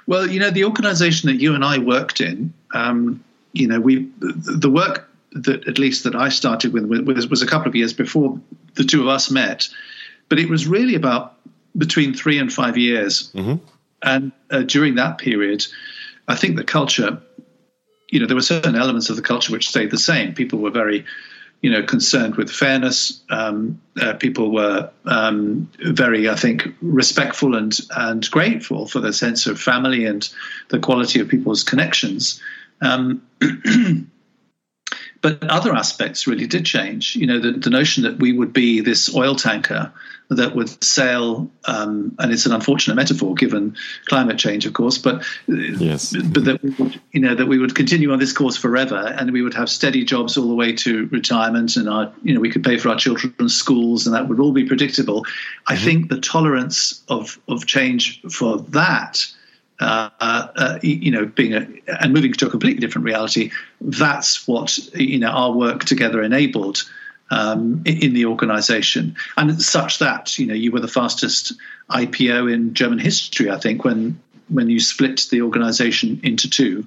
[0.06, 4.10] Well, you know, the organization that you and I worked in, um, you know, we
[4.18, 7.92] the work that at least that I started with was, was a couple of years
[7.92, 8.40] before
[8.74, 9.68] the two of us met,
[10.28, 11.34] but it was really about
[11.76, 13.56] between three and five years, mm-hmm.
[14.02, 15.66] and uh, during that period,
[16.26, 17.20] I think the culture
[18.10, 20.34] you know, there were certain elements of the culture which stayed the same.
[20.34, 21.04] People were very,
[21.60, 23.22] you know, concerned with fairness.
[23.30, 29.46] Um, uh, people were um, very, I think, respectful and and grateful for the sense
[29.46, 30.28] of family and
[30.68, 32.40] the quality of people's connections.
[32.80, 33.26] Um,
[35.26, 37.16] but other aspects really did change.
[37.16, 39.92] You know, the, the notion that we would be this oil tanker
[40.28, 45.24] that would sail, um, and it's an unfortunate metaphor given climate change, of course, but
[45.48, 46.14] yes.
[46.14, 49.32] but that we would, you know, that we would continue on this course forever, and
[49.32, 52.50] we would have steady jobs all the way to retirement, and our, you know, we
[52.50, 55.22] could pay for our children's schools, and that would all be predictable.
[55.22, 55.72] Mm-hmm.
[55.72, 59.26] I think the tolerance of of change for that.
[59.78, 61.68] Uh, uh, you know, being a,
[62.00, 63.50] and moving to a completely different reality.
[63.82, 66.88] That's what you know our work together enabled
[67.30, 71.52] um, in the organization, and such that you know you were the fastest
[71.90, 76.86] IPO in German history, I think, when when you split the organization into two,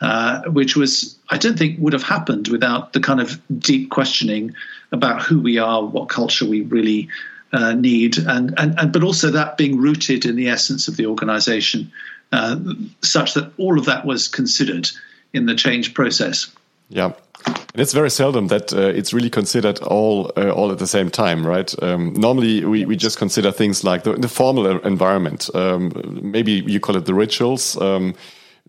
[0.00, 4.54] uh, which was I don't think would have happened without the kind of deep questioning
[4.92, 7.08] about who we are, what culture we really
[7.52, 11.06] uh, need, and, and and but also that being rooted in the essence of the
[11.06, 11.90] organization,
[12.32, 12.56] uh,
[13.02, 14.88] such that all of that was considered
[15.32, 16.50] in the change process.
[16.88, 17.12] Yeah.
[17.46, 21.10] And it's very seldom that uh, it's really considered all uh, all at the same
[21.10, 21.72] time, right?
[21.82, 25.48] Um, normally, we, we just consider things like the, the formal environment.
[25.54, 27.80] Um, maybe you call it the rituals.
[27.80, 28.14] Um,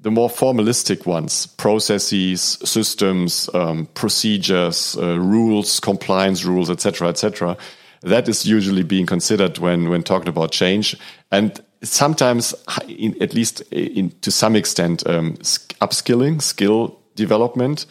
[0.02, 7.58] the more formalistic ones, processes, systems, um, procedures, uh, rules, compliance rules, etc., etc.
[8.02, 10.96] That is usually being considered when when talking about change,
[11.32, 12.54] and sometimes,
[12.88, 17.86] in, at least in, to some extent, um, upskilling, skill development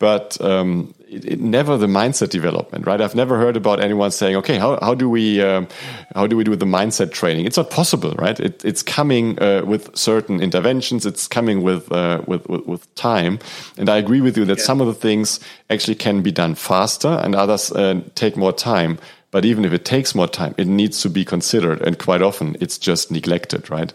[0.00, 3.02] but um, it, it, never the mindset development, right?
[3.02, 5.68] I've never heard about anyone saying, "Okay, how, how do we um,
[6.14, 8.40] how do we do the mindset training?" It's not possible, right?
[8.40, 11.04] It, it's coming uh, with certain interventions.
[11.04, 13.38] It's coming with, uh, with, with with time,
[13.76, 14.64] and I agree with you that yeah.
[14.64, 15.38] some of the things
[15.68, 18.98] actually can be done faster, and others uh, take more time.
[19.30, 22.56] But even if it takes more time, it needs to be considered, and quite often
[22.60, 23.92] it's just neglected, right?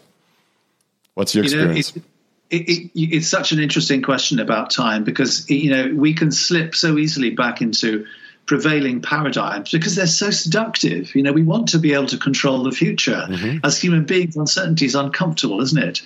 [1.14, 1.96] What's your experience?
[1.96, 2.08] You know,
[2.52, 6.76] it, it, it's such an interesting question about time because you know we can slip
[6.76, 8.06] so easily back into
[8.46, 11.16] prevailing paradigms because they're so seductive.
[11.16, 13.26] You know, we want to be able to control the future.
[13.28, 13.66] Mm-hmm.
[13.66, 16.02] As human beings, uncertainty is uncomfortable, isn't it?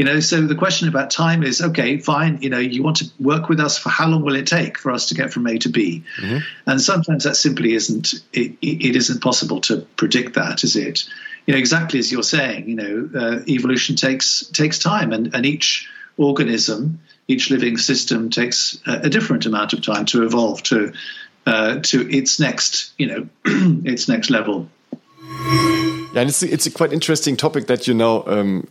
[0.00, 2.40] You know, so the question about time is okay, fine.
[2.40, 4.92] You know, you want to work with us for how long will it take for
[4.92, 6.02] us to get from A to B?
[6.18, 6.38] Mm-hmm.
[6.64, 8.14] And sometimes that simply isn't.
[8.32, 11.04] It, it isn't possible to predict that, is it?
[11.46, 15.44] you know, exactly as you're saying, you know, uh, evolution takes takes time, and, and
[15.44, 15.86] each
[16.16, 20.94] organism, each living system takes a, a different amount of time to evolve to
[21.44, 23.28] uh, to its next, you know,
[23.84, 24.66] its next level.
[26.14, 28.66] Yeah, and it's it's a quite interesting topic that you know um,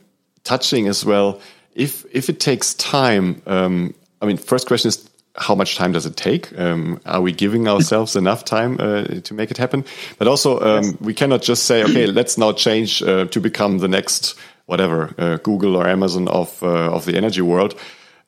[0.50, 1.40] touching as well.
[1.76, 6.06] If if it takes time, um, I mean, first question is how much time does
[6.06, 6.60] it take?
[6.60, 9.84] Um, are we giving ourselves enough time uh, to make it happen?
[10.18, 10.94] But also, um, yes.
[11.00, 14.36] we cannot just say, okay, let's now change uh, to become the next
[14.66, 17.76] whatever uh, Google or Amazon of uh, of the energy world.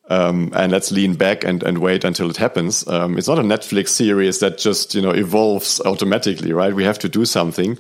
[0.10, 2.86] Um, and let's lean back and, and wait until it happens.
[2.88, 6.76] Um, it's not a Netflix series that just you know evolves automatically, right?
[6.76, 7.78] We have to do something.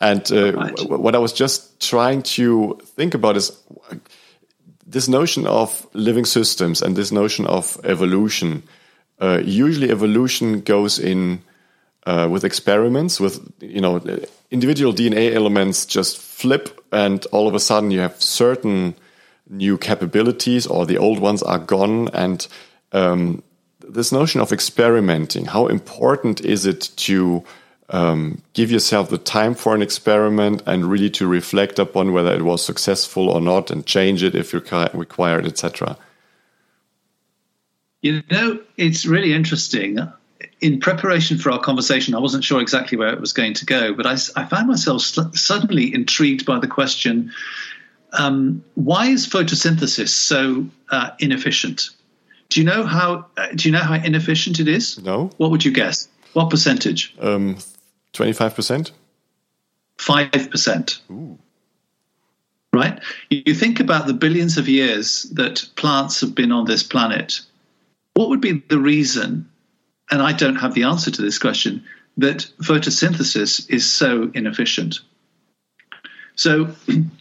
[0.00, 0.88] And uh, right.
[0.88, 3.52] what I was just trying to think about is
[4.86, 8.62] this notion of living systems and this notion of evolution.
[9.20, 11.42] Uh, usually, evolution goes in
[12.06, 14.00] uh, with experiments, with you know
[14.50, 18.94] individual DNA elements just flip, and all of a sudden you have certain
[19.48, 22.08] new capabilities, or the old ones are gone.
[22.14, 22.46] And
[22.92, 23.42] um,
[23.86, 27.44] this notion of experimenting, how important is it to
[27.90, 32.42] um, give yourself the time for an experiment and really to reflect upon whether it
[32.42, 35.96] was successful or not and change it if required, etc.
[38.02, 39.98] You know, it's really interesting.
[40.60, 43.92] In preparation for our conversation, I wasn't sure exactly where it was going to go,
[43.92, 47.32] but I, I found myself suddenly intrigued by the question
[48.12, 51.90] um, why is photosynthesis so uh, inefficient?
[52.48, 53.26] Do you know how?
[53.36, 54.98] Uh, do you know how inefficient it is?
[54.98, 55.30] No.
[55.36, 56.08] What would you guess?
[56.32, 57.14] What percentage?
[57.20, 57.58] Um,
[58.12, 58.90] 25%?
[59.98, 61.38] 5%.
[62.72, 63.00] Right?
[63.28, 67.40] You think about the billions of years that plants have been on this planet.
[68.14, 69.48] What would be the reason,
[70.10, 71.84] and I don't have the answer to this question,
[72.16, 75.00] that photosynthesis is so inefficient?
[76.36, 76.74] So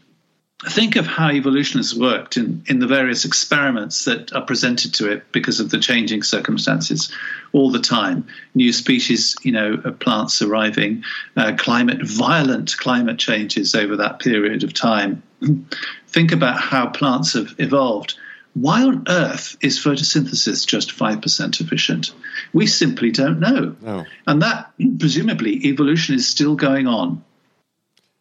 [0.67, 5.09] think of how evolution has worked in, in the various experiments that are presented to
[5.09, 7.11] it because of the changing circumstances
[7.53, 8.27] all the time.
[8.55, 11.03] New species, you know, of plants arriving,
[11.37, 15.23] uh, climate, violent climate changes over that period of time.
[16.07, 18.15] think about how plants have evolved.
[18.53, 22.11] why on earth is photosynthesis just 5% efficient?
[22.51, 23.77] We simply don't know.
[23.81, 24.05] No.
[24.27, 27.23] And that, presumably, evolution is still going on.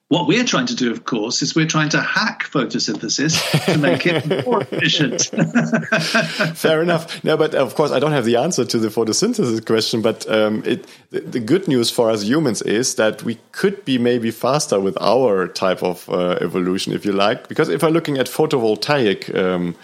[0.09, 4.07] What we're trying to do, of course, is we're trying to hack photosynthesis to make
[4.07, 5.25] it more efficient.
[6.57, 7.23] Fair enough.
[7.23, 10.01] No, but of course, I don't have the answer to the photosynthesis question.
[10.01, 13.99] But um, it, the, the, good news for us humans is that we could be
[13.99, 17.47] maybe faster with our type of uh, evolution, if you like.
[17.47, 19.77] Because if I'm looking at photovoltaic um,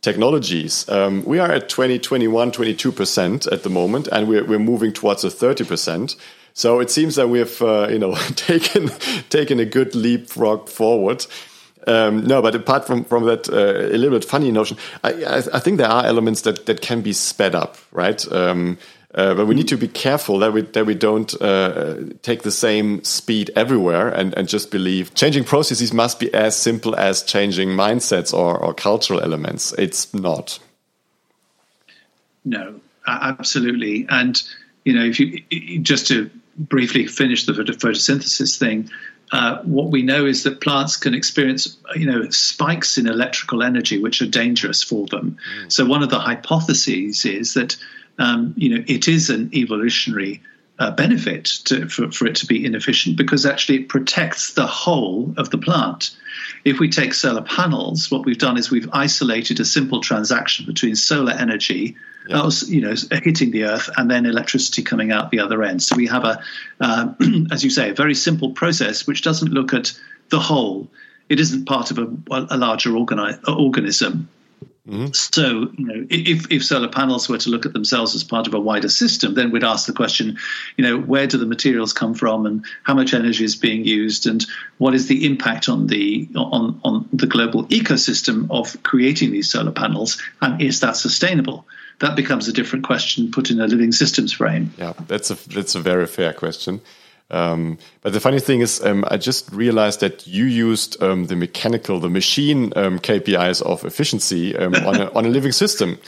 [0.00, 4.92] technologies, um, we are at 20, 21, 22% at the moment, and we're, we're moving
[4.92, 6.14] towards a 30%.
[6.54, 8.88] So it seems that we have, uh, you know, taken
[9.30, 11.26] taken a good leapfrog forward.
[11.86, 15.36] Um, no, but apart from from that, uh, a little bit funny notion, I, I,
[15.54, 18.30] I, think there are elements that that can be sped up, right?
[18.30, 18.78] Um,
[19.14, 22.50] uh, but we need to be careful that we that we don't uh, take the
[22.50, 27.70] same speed everywhere and, and just believe changing processes must be as simple as changing
[27.70, 29.72] mindsets or, or cultural elements.
[29.72, 30.58] It's not.
[32.44, 34.40] No, absolutely, and
[34.84, 38.90] you know, if you just to briefly finish the photosynthesis thing,
[39.32, 43.98] uh, what we know is that plants can experience, you know, spikes in electrical energy
[43.98, 45.38] which are dangerous for them.
[45.58, 45.72] Mm.
[45.72, 47.76] So one of the hypotheses is that,
[48.18, 50.42] um, you know, it is an evolutionary
[50.78, 55.32] uh, benefit to, for, for it to be inefficient because actually it protects the whole
[55.38, 56.14] of the plant.
[56.64, 60.94] If we take solar panels, what we've done is we've isolated a simple transaction between
[60.94, 61.96] solar energy
[62.28, 62.42] yeah.
[62.42, 65.96] was you know hitting the earth and then electricity coming out the other end so
[65.96, 66.42] we have a
[66.80, 67.12] uh,
[67.50, 69.92] as you say a very simple process which doesn't look at
[70.30, 70.88] the whole
[71.28, 72.08] it isn't part of a,
[72.50, 74.28] a larger organi- organism
[74.88, 75.12] Mm-hmm.
[75.12, 78.54] So, you know, if, if solar panels were to look at themselves as part of
[78.54, 80.38] a wider system, then we'd ask the question,
[80.76, 84.26] you know, where do the materials come from, and how much energy is being used,
[84.26, 84.44] and
[84.78, 89.70] what is the impact on the on on the global ecosystem of creating these solar
[89.70, 91.64] panels, and is that sustainable?
[92.02, 94.74] That becomes a different question put in a living systems frame.
[94.76, 96.80] Yeah, that's a that's a very fair question.
[97.30, 101.36] Um, but the funny thing is, um, I just realized that you used um, the
[101.36, 105.98] mechanical, the machine um, KPIs of efficiency um, on, a, on a living system.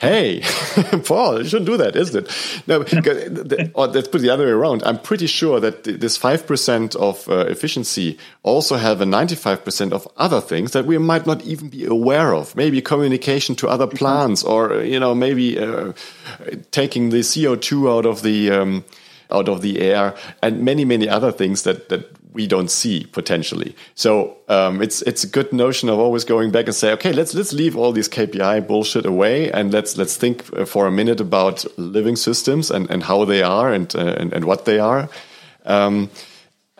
[0.00, 0.40] Hey,
[1.04, 2.62] Paul, you shouldn't do that, isn't it?
[2.66, 2.78] No,
[3.74, 4.82] or let's put it the other way around.
[4.84, 10.40] I'm pretty sure that this 5% of uh, efficiency also have a 95% of other
[10.40, 12.56] things that we might not even be aware of.
[12.56, 15.92] Maybe communication to other plants or, you know, maybe uh,
[16.70, 18.84] taking the CO2 out of the, um,
[19.30, 23.74] out of the air and many, many other things that, that we don't see potentially.
[23.94, 27.34] So um, it's it's a good notion of always going back and say, okay, let's
[27.34, 31.20] let's leave all these KPI bullshit away and let's let's think uh, for a minute
[31.20, 35.08] about living systems and, and how they are and, uh, and and what they are.
[35.64, 36.10] Um,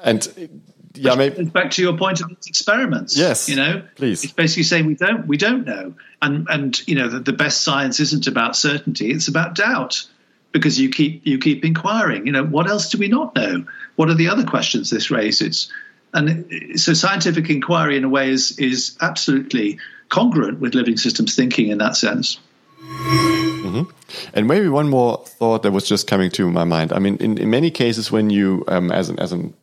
[0.03, 0.61] and
[0.94, 3.16] yeah, maybe back to your point of experiments.
[3.16, 4.24] Yes, you know, please.
[4.24, 7.62] It's basically saying we don't we don't know, and and you know the, the best
[7.62, 10.07] science isn't about certainty; it's about doubt
[10.53, 12.26] because you keep you keep inquiring.
[12.26, 13.64] You know, what else do we not know?
[13.96, 15.72] What are the other questions this raises?
[16.12, 19.78] And so, scientific inquiry, in a way, is is absolutely
[20.09, 22.38] congruent with living systems thinking in that sense.
[22.80, 23.82] Mm-hmm.
[24.34, 26.92] And maybe one more thought that was just coming to my mind.
[26.92, 29.55] I mean, in, in many cases, when you, um, as an as an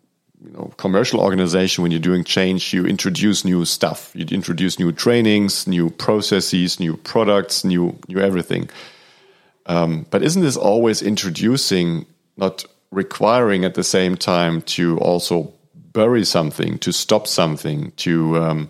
[0.43, 4.11] you know, commercial organization, when you're doing change, you introduce new stuff.
[4.15, 8.69] You introduce new trainings, new processes, new products, new new everything.
[9.67, 12.05] Um, but isn't this always introducing,
[12.37, 15.53] not requiring at the same time to also
[15.91, 18.69] bury something, to stop something, to um,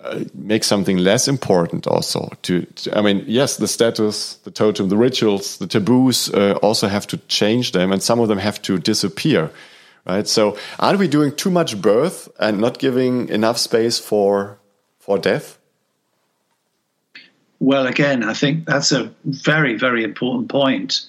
[0.00, 4.88] uh, make something less important also to, to, i mean yes the status the totem
[4.88, 8.60] the rituals the taboos uh, also have to change them and some of them have
[8.60, 9.50] to disappear
[10.06, 10.26] right?
[10.26, 14.58] So aren't we doing too much birth and not giving enough space for
[14.98, 15.55] for death
[17.58, 21.06] well, again, I think that's a very, very important point.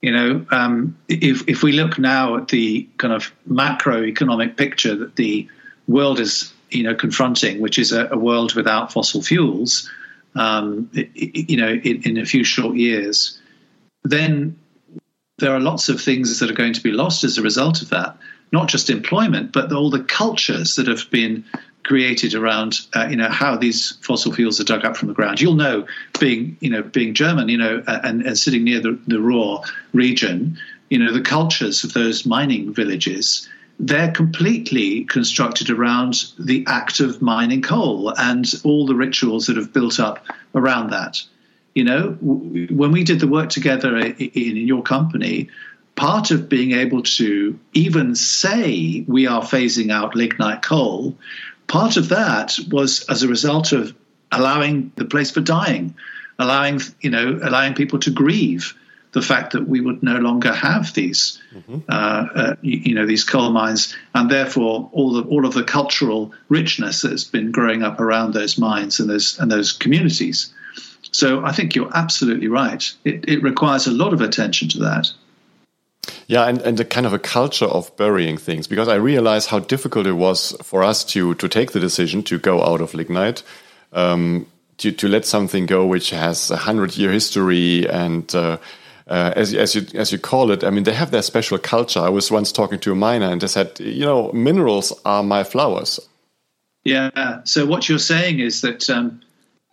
[0.00, 5.16] You know, um, if if we look now at the kind of macroeconomic picture that
[5.16, 5.48] the
[5.88, 9.90] world is, you know, confronting, which is a, a world without fossil fuels,
[10.36, 11.10] um, it,
[11.50, 13.38] you know, in, in a few short years,
[14.04, 14.58] then
[15.38, 17.90] there are lots of things that are going to be lost as a result of
[17.90, 18.16] that.
[18.52, 21.44] Not just employment, but all the cultures that have been
[21.90, 25.40] created around uh, you know how these fossil fuels are dug up from the ground.
[25.40, 25.88] You'll know,
[26.20, 29.60] being you know being German, you know, and, and sitting near the, the Ruhr
[29.92, 30.56] region,
[30.88, 33.48] you know, the cultures of those mining villages.
[33.80, 39.72] They're completely constructed around the act of mining coal and all the rituals that have
[39.72, 40.24] built up
[40.54, 41.20] around that.
[41.74, 45.48] You know, when we did the work together in your company,
[45.96, 51.16] part of being able to even say we are phasing out lignite coal
[51.70, 53.94] part of that was as a result of
[54.32, 55.94] allowing the place for dying,
[56.38, 58.74] allowing you know allowing people to grieve
[59.12, 61.78] the fact that we would no longer have these mm-hmm.
[61.88, 65.62] uh, uh, you, you, know these coal mines, and therefore all the all of the
[65.62, 70.52] cultural richness that's been growing up around those mines and those and those communities.
[71.12, 72.84] So I think you're absolutely right.
[73.04, 75.10] It, it requires a lot of attention to that.
[76.30, 80.06] Yeah, and, and kind of a culture of burying things because I realized how difficult
[80.06, 83.42] it was for us to to take the decision to go out of lignite,
[83.92, 88.32] um, to to let something go which has a hundred year history and.
[88.34, 88.58] Uh,
[89.08, 91.98] uh, as, as you as you call it, I mean, they have their special culture.
[91.98, 95.42] I was once talking to a miner, and they said, you know, minerals are my
[95.42, 95.98] flowers.
[96.84, 97.40] Yeah.
[97.42, 99.20] So what you're saying is that um,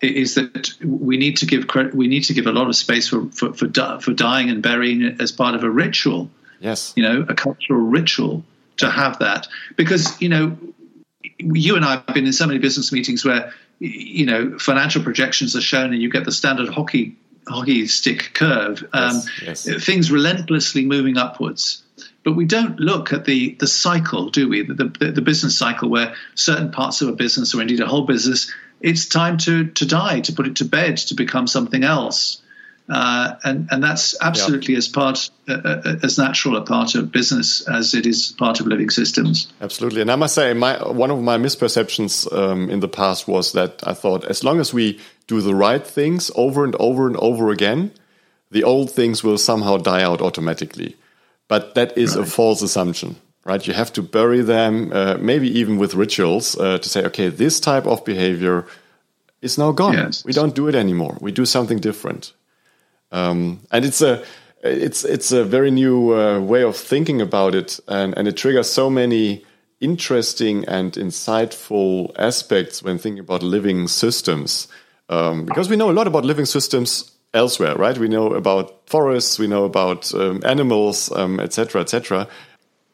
[0.01, 3.29] is that we need to give we need to give a lot of space for
[3.29, 3.69] for for,
[4.01, 6.31] for dying and burying as part of a ritual.
[6.59, 8.43] Yes, you know, a cultural ritual
[8.77, 10.57] to have that because you know,
[11.37, 15.55] you and I have been in so many business meetings where you know financial projections
[15.55, 17.15] are shown and you get the standard hockey
[17.47, 19.85] hockey stick curve, um, yes, yes.
[19.85, 21.83] things relentlessly moving upwards.
[22.23, 24.63] But we don't look at the the cycle, do we?
[24.63, 28.05] The, the, the business cycle where certain parts of a business or indeed a whole
[28.05, 28.51] business
[28.81, 32.41] it's time to to die, to put it to bed, to become something else.
[32.89, 37.67] Uh, and and that's absolutely as part uh, uh, as natural a part of business
[37.67, 39.51] as it is part of living systems.
[39.59, 43.51] Absolutely, and I must say, my one of my misperceptions um, in the past was
[43.51, 47.17] that I thought as long as we do the right things over and over and
[47.17, 47.91] over again,
[48.51, 50.95] the old things will somehow die out automatically.
[51.49, 52.25] But that is right.
[52.25, 53.17] a false assumption
[53.47, 53.65] right?
[53.65, 57.61] You have to bury them, uh, maybe even with rituals, uh, to say, okay, this
[57.61, 58.65] type of behavior
[59.41, 59.93] is now gone.
[59.93, 60.25] Yes.
[60.25, 61.17] We don't do it anymore.
[61.21, 62.33] We do something different.
[63.11, 64.23] Um, and it's a
[64.63, 68.69] it's it's a very new uh, way of thinking about it, and, and it triggers
[68.69, 69.45] so many
[69.79, 74.67] interesting and insightful aspects when thinking about living systems.
[75.09, 77.97] Um, because we know a lot about living systems elsewhere, right?
[77.97, 81.39] We know about forests, we know about um, animals, etc., um,
[81.81, 82.21] etc.
[82.21, 82.27] Et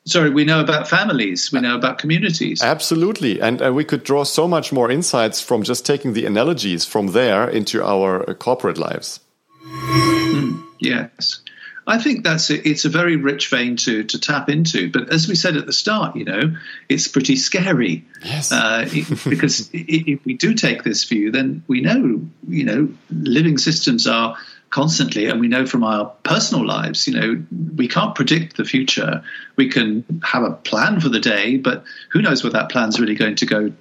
[0.05, 2.61] sorry, we know about families, we know about communities.
[2.61, 3.41] Absolutely.
[3.41, 7.07] And uh, we could draw so much more insights from just taking the analogies from
[7.07, 9.19] there into our uh, corporate lives.
[9.63, 11.41] Mm, yes.
[11.85, 14.89] I think that's a, it's a very rich vein to to tap into.
[14.89, 16.55] But as we said at the start, you know,
[16.87, 18.05] it's pretty scary.
[18.23, 18.51] Yes.
[18.51, 18.87] Uh,
[19.27, 24.37] because if we do take this view, then we know, you know, living systems are
[24.69, 27.43] constantly and we know from our personal lives you know
[27.75, 29.23] we can't predict the future
[29.55, 33.13] we can have a plan for the day but who knows where that plan's really
[33.13, 33.71] going to go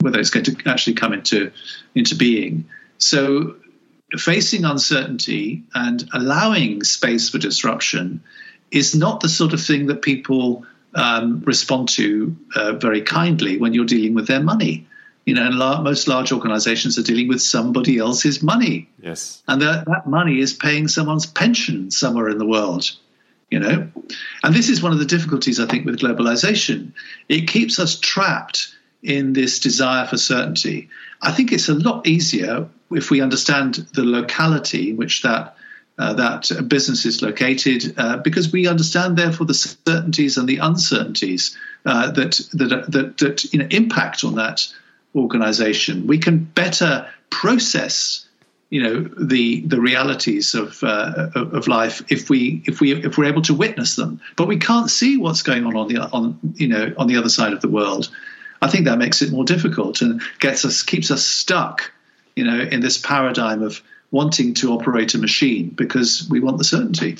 [0.00, 1.50] whether it's going to actually come into
[1.94, 2.66] into being
[2.98, 3.56] so
[4.16, 8.22] facing uncertainty and allowing space for disruption
[8.70, 10.64] is not the sort of thing that people
[10.94, 14.86] um, respond to uh, very kindly when you're dealing with their money
[15.26, 18.88] you know, and la- most large organizations are dealing with somebody else's money.
[19.02, 19.42] Yes.
[19.48, 22.92] And that, that money is paying someone's pension somewhere in the world,
[23.50, 23.88] you know.
[24.44, 26.92] And this is one of the difficulties, I think, with globalization.
[27.28, 28.72] It keeps us trapped
[29.02, 30.88] in this desire for certainty.
[31.22, 35.56] I think it's a lot easier if we understand the locality in which that
[35.98, 41.56] uh, that business is located, uh, because we understand, therefore, the certainties and the uncertainties
[41.86, 44.66] uh, that, that that that you know impact on that
[45.14, 46.06] organization.
[46.06, 48.28] We can better process,
[48.68, 53.24] you know, the the realities of uh, of life if we if we if we're
[53.24, 54.20] able to witness them.
[54.36, 57.30] But we can't see what's going on on the on you know on the other
[57.30, 58.10] side of the world.
[58.62, 61.92] I think that makes it more difficult and gets us keeps us stuck,
[62.34, 66.64] you know, in this paradigm of wanting to operate a machine because we want the
[66.64, 67.18] certainty.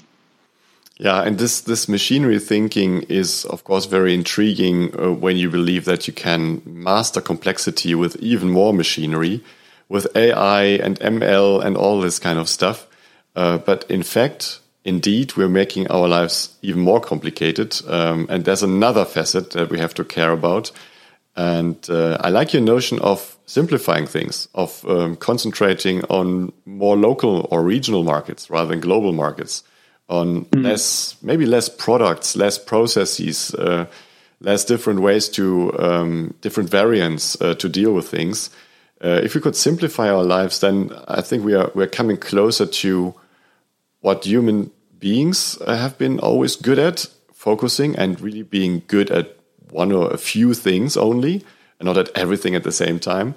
[0.98, 5.84] Yeah, and this this machinery thinking is of course very intriguing uh, when you believe
[5.84, 9.44] that you can master complexity with even more machinery,
[9.90, 12.86] with AI and ML and all this kind of stuff.
[13.34, 17.76] Uh, but in fact, indeed, we're making our lives even more complicated.
[17.86, 20.72] Um, and there's another facet that we have to care about.
[21.36, 27.46] And uh, I like your notion of simplifying things, of um, concentrating on more local
[27.50, 29.62] or regional markets rather than global markets
[30.08, 30.62] on mm.
[30.62, 33.86] less, maybe less products, less processes, uh,
[34.40, 38.50] less different ways to um, different variants uh, to deal with things.
[39.04, 42.64] Uh, if we could simplify our lives, then I think we are we're coming closer
[42.64, 43.14] to
[44.00, 49.36] what human beings have been always good at, focusing and really being good at
[49.70, 51.44] one or a few things only,
[51.78, 53.34] and not at everything at the same time.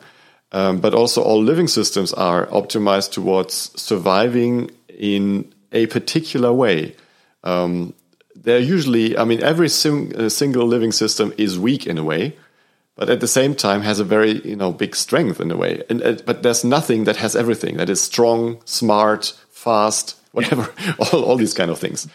[0.51, 6.95] Um, but also, all living systems are optimized towards surviving in a particular way.
[7.43, 7.93] Um,
[8.35, 12.35] they're usually, I mean, every sing, uh, single living system is weak in a way,
[12.95, 15.83] but at the same time has a very you know big strength in a way.
[15.89, 21.23] And uh, but there's nothing that has everything that is strong, smart, fast, whatever, all,
[21.23, 22.07] all these kind of things.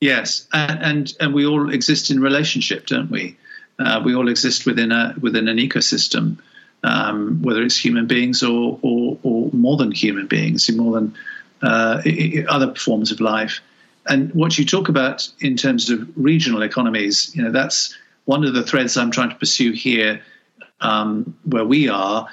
[0.00, 3.36] Yes, and, and and we all exist in relationship, don't we?
[3.78, 6.38] Uh, we all exist within a within an ecosystem,
[6.82, 11.14] um, whether it's human beings or, or, or more than human beings, more than
[11.62, 12.02] uh,
[12.48, 13.60] other forms of life.
[14.06, 18.54] And what you talk about in terms of regional economies, you know, that's one of
[18.54, 20.22] the threads I'm trying to pursue here,
[20.80, 22.28] um, where we are.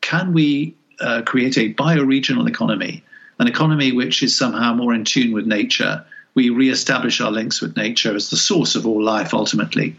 [0.00, 3.02] Can we uh, create a bioregional economy,
[3.38, 6.04] an economy which is somehow more in tune with nature?
[6.36, 9.96] We re-establish our links with nature as the source of all life, ultimately.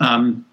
[0.00, 0.46] Um,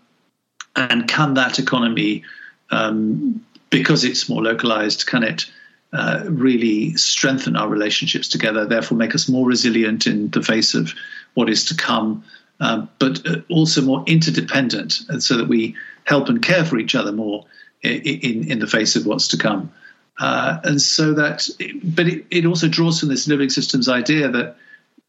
[0.75, 2.23] and can that economy,
[2.71, 5.45] um, because it's more localized, can it
[5.93, 10.93] uh, really strengthen our relationships together, therefore make us more resilient in the face of
[11.35, 12.23] what is to come,
[12.59, 17.11] uh, but uh, also more interdependent, so that we help and care for each other
[17.11, 17.45] more
[17.83, 19.71] in, in, in the face of what's to come.
[20.19, 21.47] Uh, and so that,
[21.83, 24.55] but it, it also draws from this living systems idea that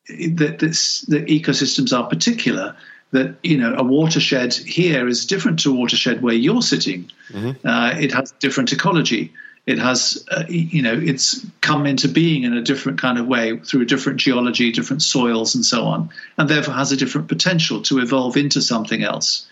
[0.09, 2.77] that this, the ecosystems are particular
[3.15, 7.11] that you know a watershed here is different to a watershed where you're sitting.
[7.29, 7.67] Mm-hmm.
[7.67, 9.33] Uh, it has different ecology.
[9.67, 13.57] It has, uh, you know, it's come into being in a different kind of way
[13.57, 17.81] through a different geology, different soils, and so on, and therefore has a different potential
[17.83, 19.47] to evolve into something else.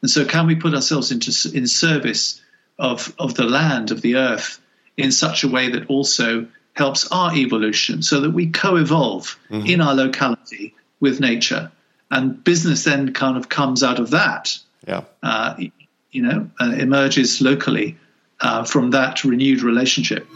[0.00, 2.40] And so, can we put ourselves into in service
[2.78, 4.60] of of the land, of the earth,
[4.96, 9.66] in such a way that also helps our evolution, so that we co-evolve mm-hmm.
[9.66, 11.70] in our locality with nature?
[12.12, 14.56] and business then kind of comes out of that.
[14.86, 15.04] Yeah.
[15.22, 15.56] Uh,
[16.10, 17.96] you know, uh, emerges locally
[18.40, 20.28] uh, from that renewed relationship.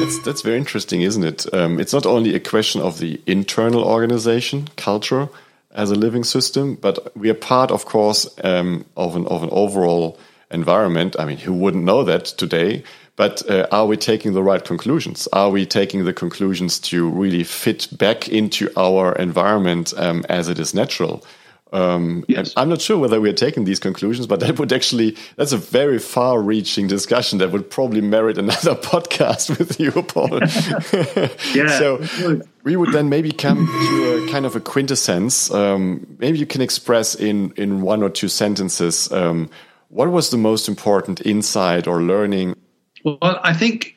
[0.00, 1.54] That's that's very interesting, isn't it?
[1.54, 5.28] Um, it's not only a question of the internal organization, culture,
[5.70, 9.50] as a living system, but we are part, of course, um, of an of an
[9.52, 10.18] overall
[10.50, 11.14] environment.
[11.18, 12.82] I mean, who wouldn't know that today?
[13.16, 15.28] But uh, are we taking the right conclusions?
[15.32, 20.58] Are we taking the conclusions to really fit back into our environment um, as it
[20.58, 21.24] is natural?
[21.72, 22.52] Um, yes.
[22.56, 25.56] I'm not sure whether we are taking these conclusions, but that would actually, that's a
[25.56, 30.38] very far reaching discussion that would probably merit another podcast with you, Paul.
[31.54, 31.78] yeah.
[31.78, 35.50] so we would then maybe come to a kind of a quintessence.
[35.50, 39.50] Um, maybe you can express in, in one or two sentences um,
[39.88, 42.54] what was the most important insight or learning
[43.04, 43.96] well, I think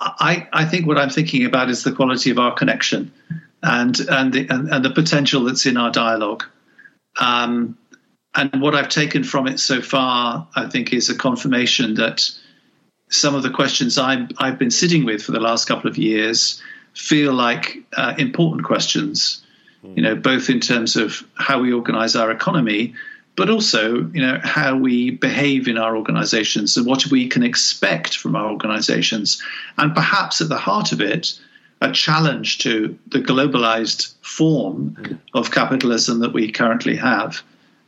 [0.00, 3.12] I, I think what I'm thinking about is the quality of our connection
[3.62, 6.44] and and the and, and the potential that's in our dialogue.
[7.20, 7.76] Um,
[8.34, 12.30] and what I've taken from it so far, I think, is a confirmation that
[13.08, 16.62] some of the questions i have been sitting with for the last couple of years
[16.94, 19.44] feel like uh, important questions.
[19.84, 19.96] Mm.
[19.96, 22.94] You know, both in terms of how we organize our economy,
[23.40, 28.18] but also you know how we behave in our organizations and what we can expect
[28.18, 29.42] from our organizations
[29.78, 31.40] and perhaps at the heart of it
[31.80, 35.18] a challenge to the globalized form mm.
[35.32, 37.42] of capitalism that we currently have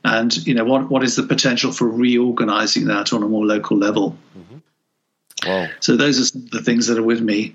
[0.05, 3.77] and you know what what is the potential for reorganizing that on a more local
[3.77, 5.51] level mm-hmm.
[5.51, 5.69] wow.
[5.81, 7.55] so those are the things that are with me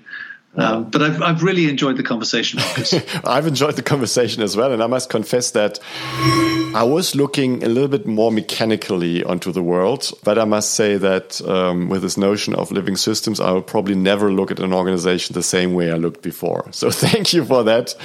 [0.56, 2.58] um, but I've, I've really enjoyed the conversation,
[3.24, 4.72] I've enjoyed the conversation as well.
[4.72, 5.78] And I must confess that
[6.74, 10.10] I was looking a little bit more mechanically onto the world.
[10.24, 13.94] But I must say that um, with this notion of living systems, I will probably
[13.94, 16.70] never look at an organization the same way I looked before.
[16.78, 17.96] So thank you for that,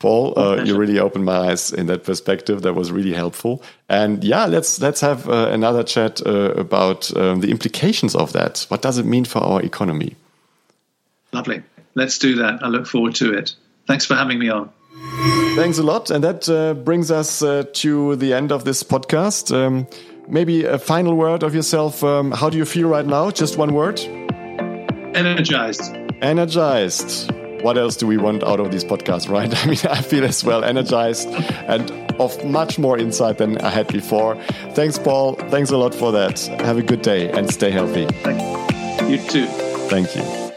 [0.00, 0.38] Paul.
[0.38, 2.60] Uh, you really opened my eyes in that perspective.
[2.60, 3.62] That was really helpful.
[3.88, 8.66] And yeah, let's let's have uh, another chat uh, about um, the implications of that.
[8.68, 10.14] What does it mean for our economy?
[11.32, 11.62] Lovely
[11.94, 12.62] let's do that.
[12.62, 13.54] I look forward to it.
[13.86, 14.70] Thanks for having me on.
[15.56, 16.10] Thanks a lot.
[16.10, 19.54] And that uh, brings us uh, to the end of this podcast.
[19.54, 19.86] Um,
[20.28, 22.04] maybe a final word of yourself.
[22.04, 23.30] Um, how do you feel right now?
[23.30, 24.00] Just one word?
[25.14, 25.94] Energized.
[26.20, 27.32] Energized.
[27.62, 29.52] What else do we want out of these podcasts, right?
[29.64, 33.88] I mean, I feel as well energized and of much more insight than I had
[33.88, 34.40] before.
[34.74, 35.34] Thanks, Paul.
[35.34, 36.38] Thanks a lot for that.
[36.60, 38.06] Have a good day and stay healthy.
[38.22, 39.08] Thank you.
[39.08, 39.46] You too.
[39.88, 40.47] Thank you.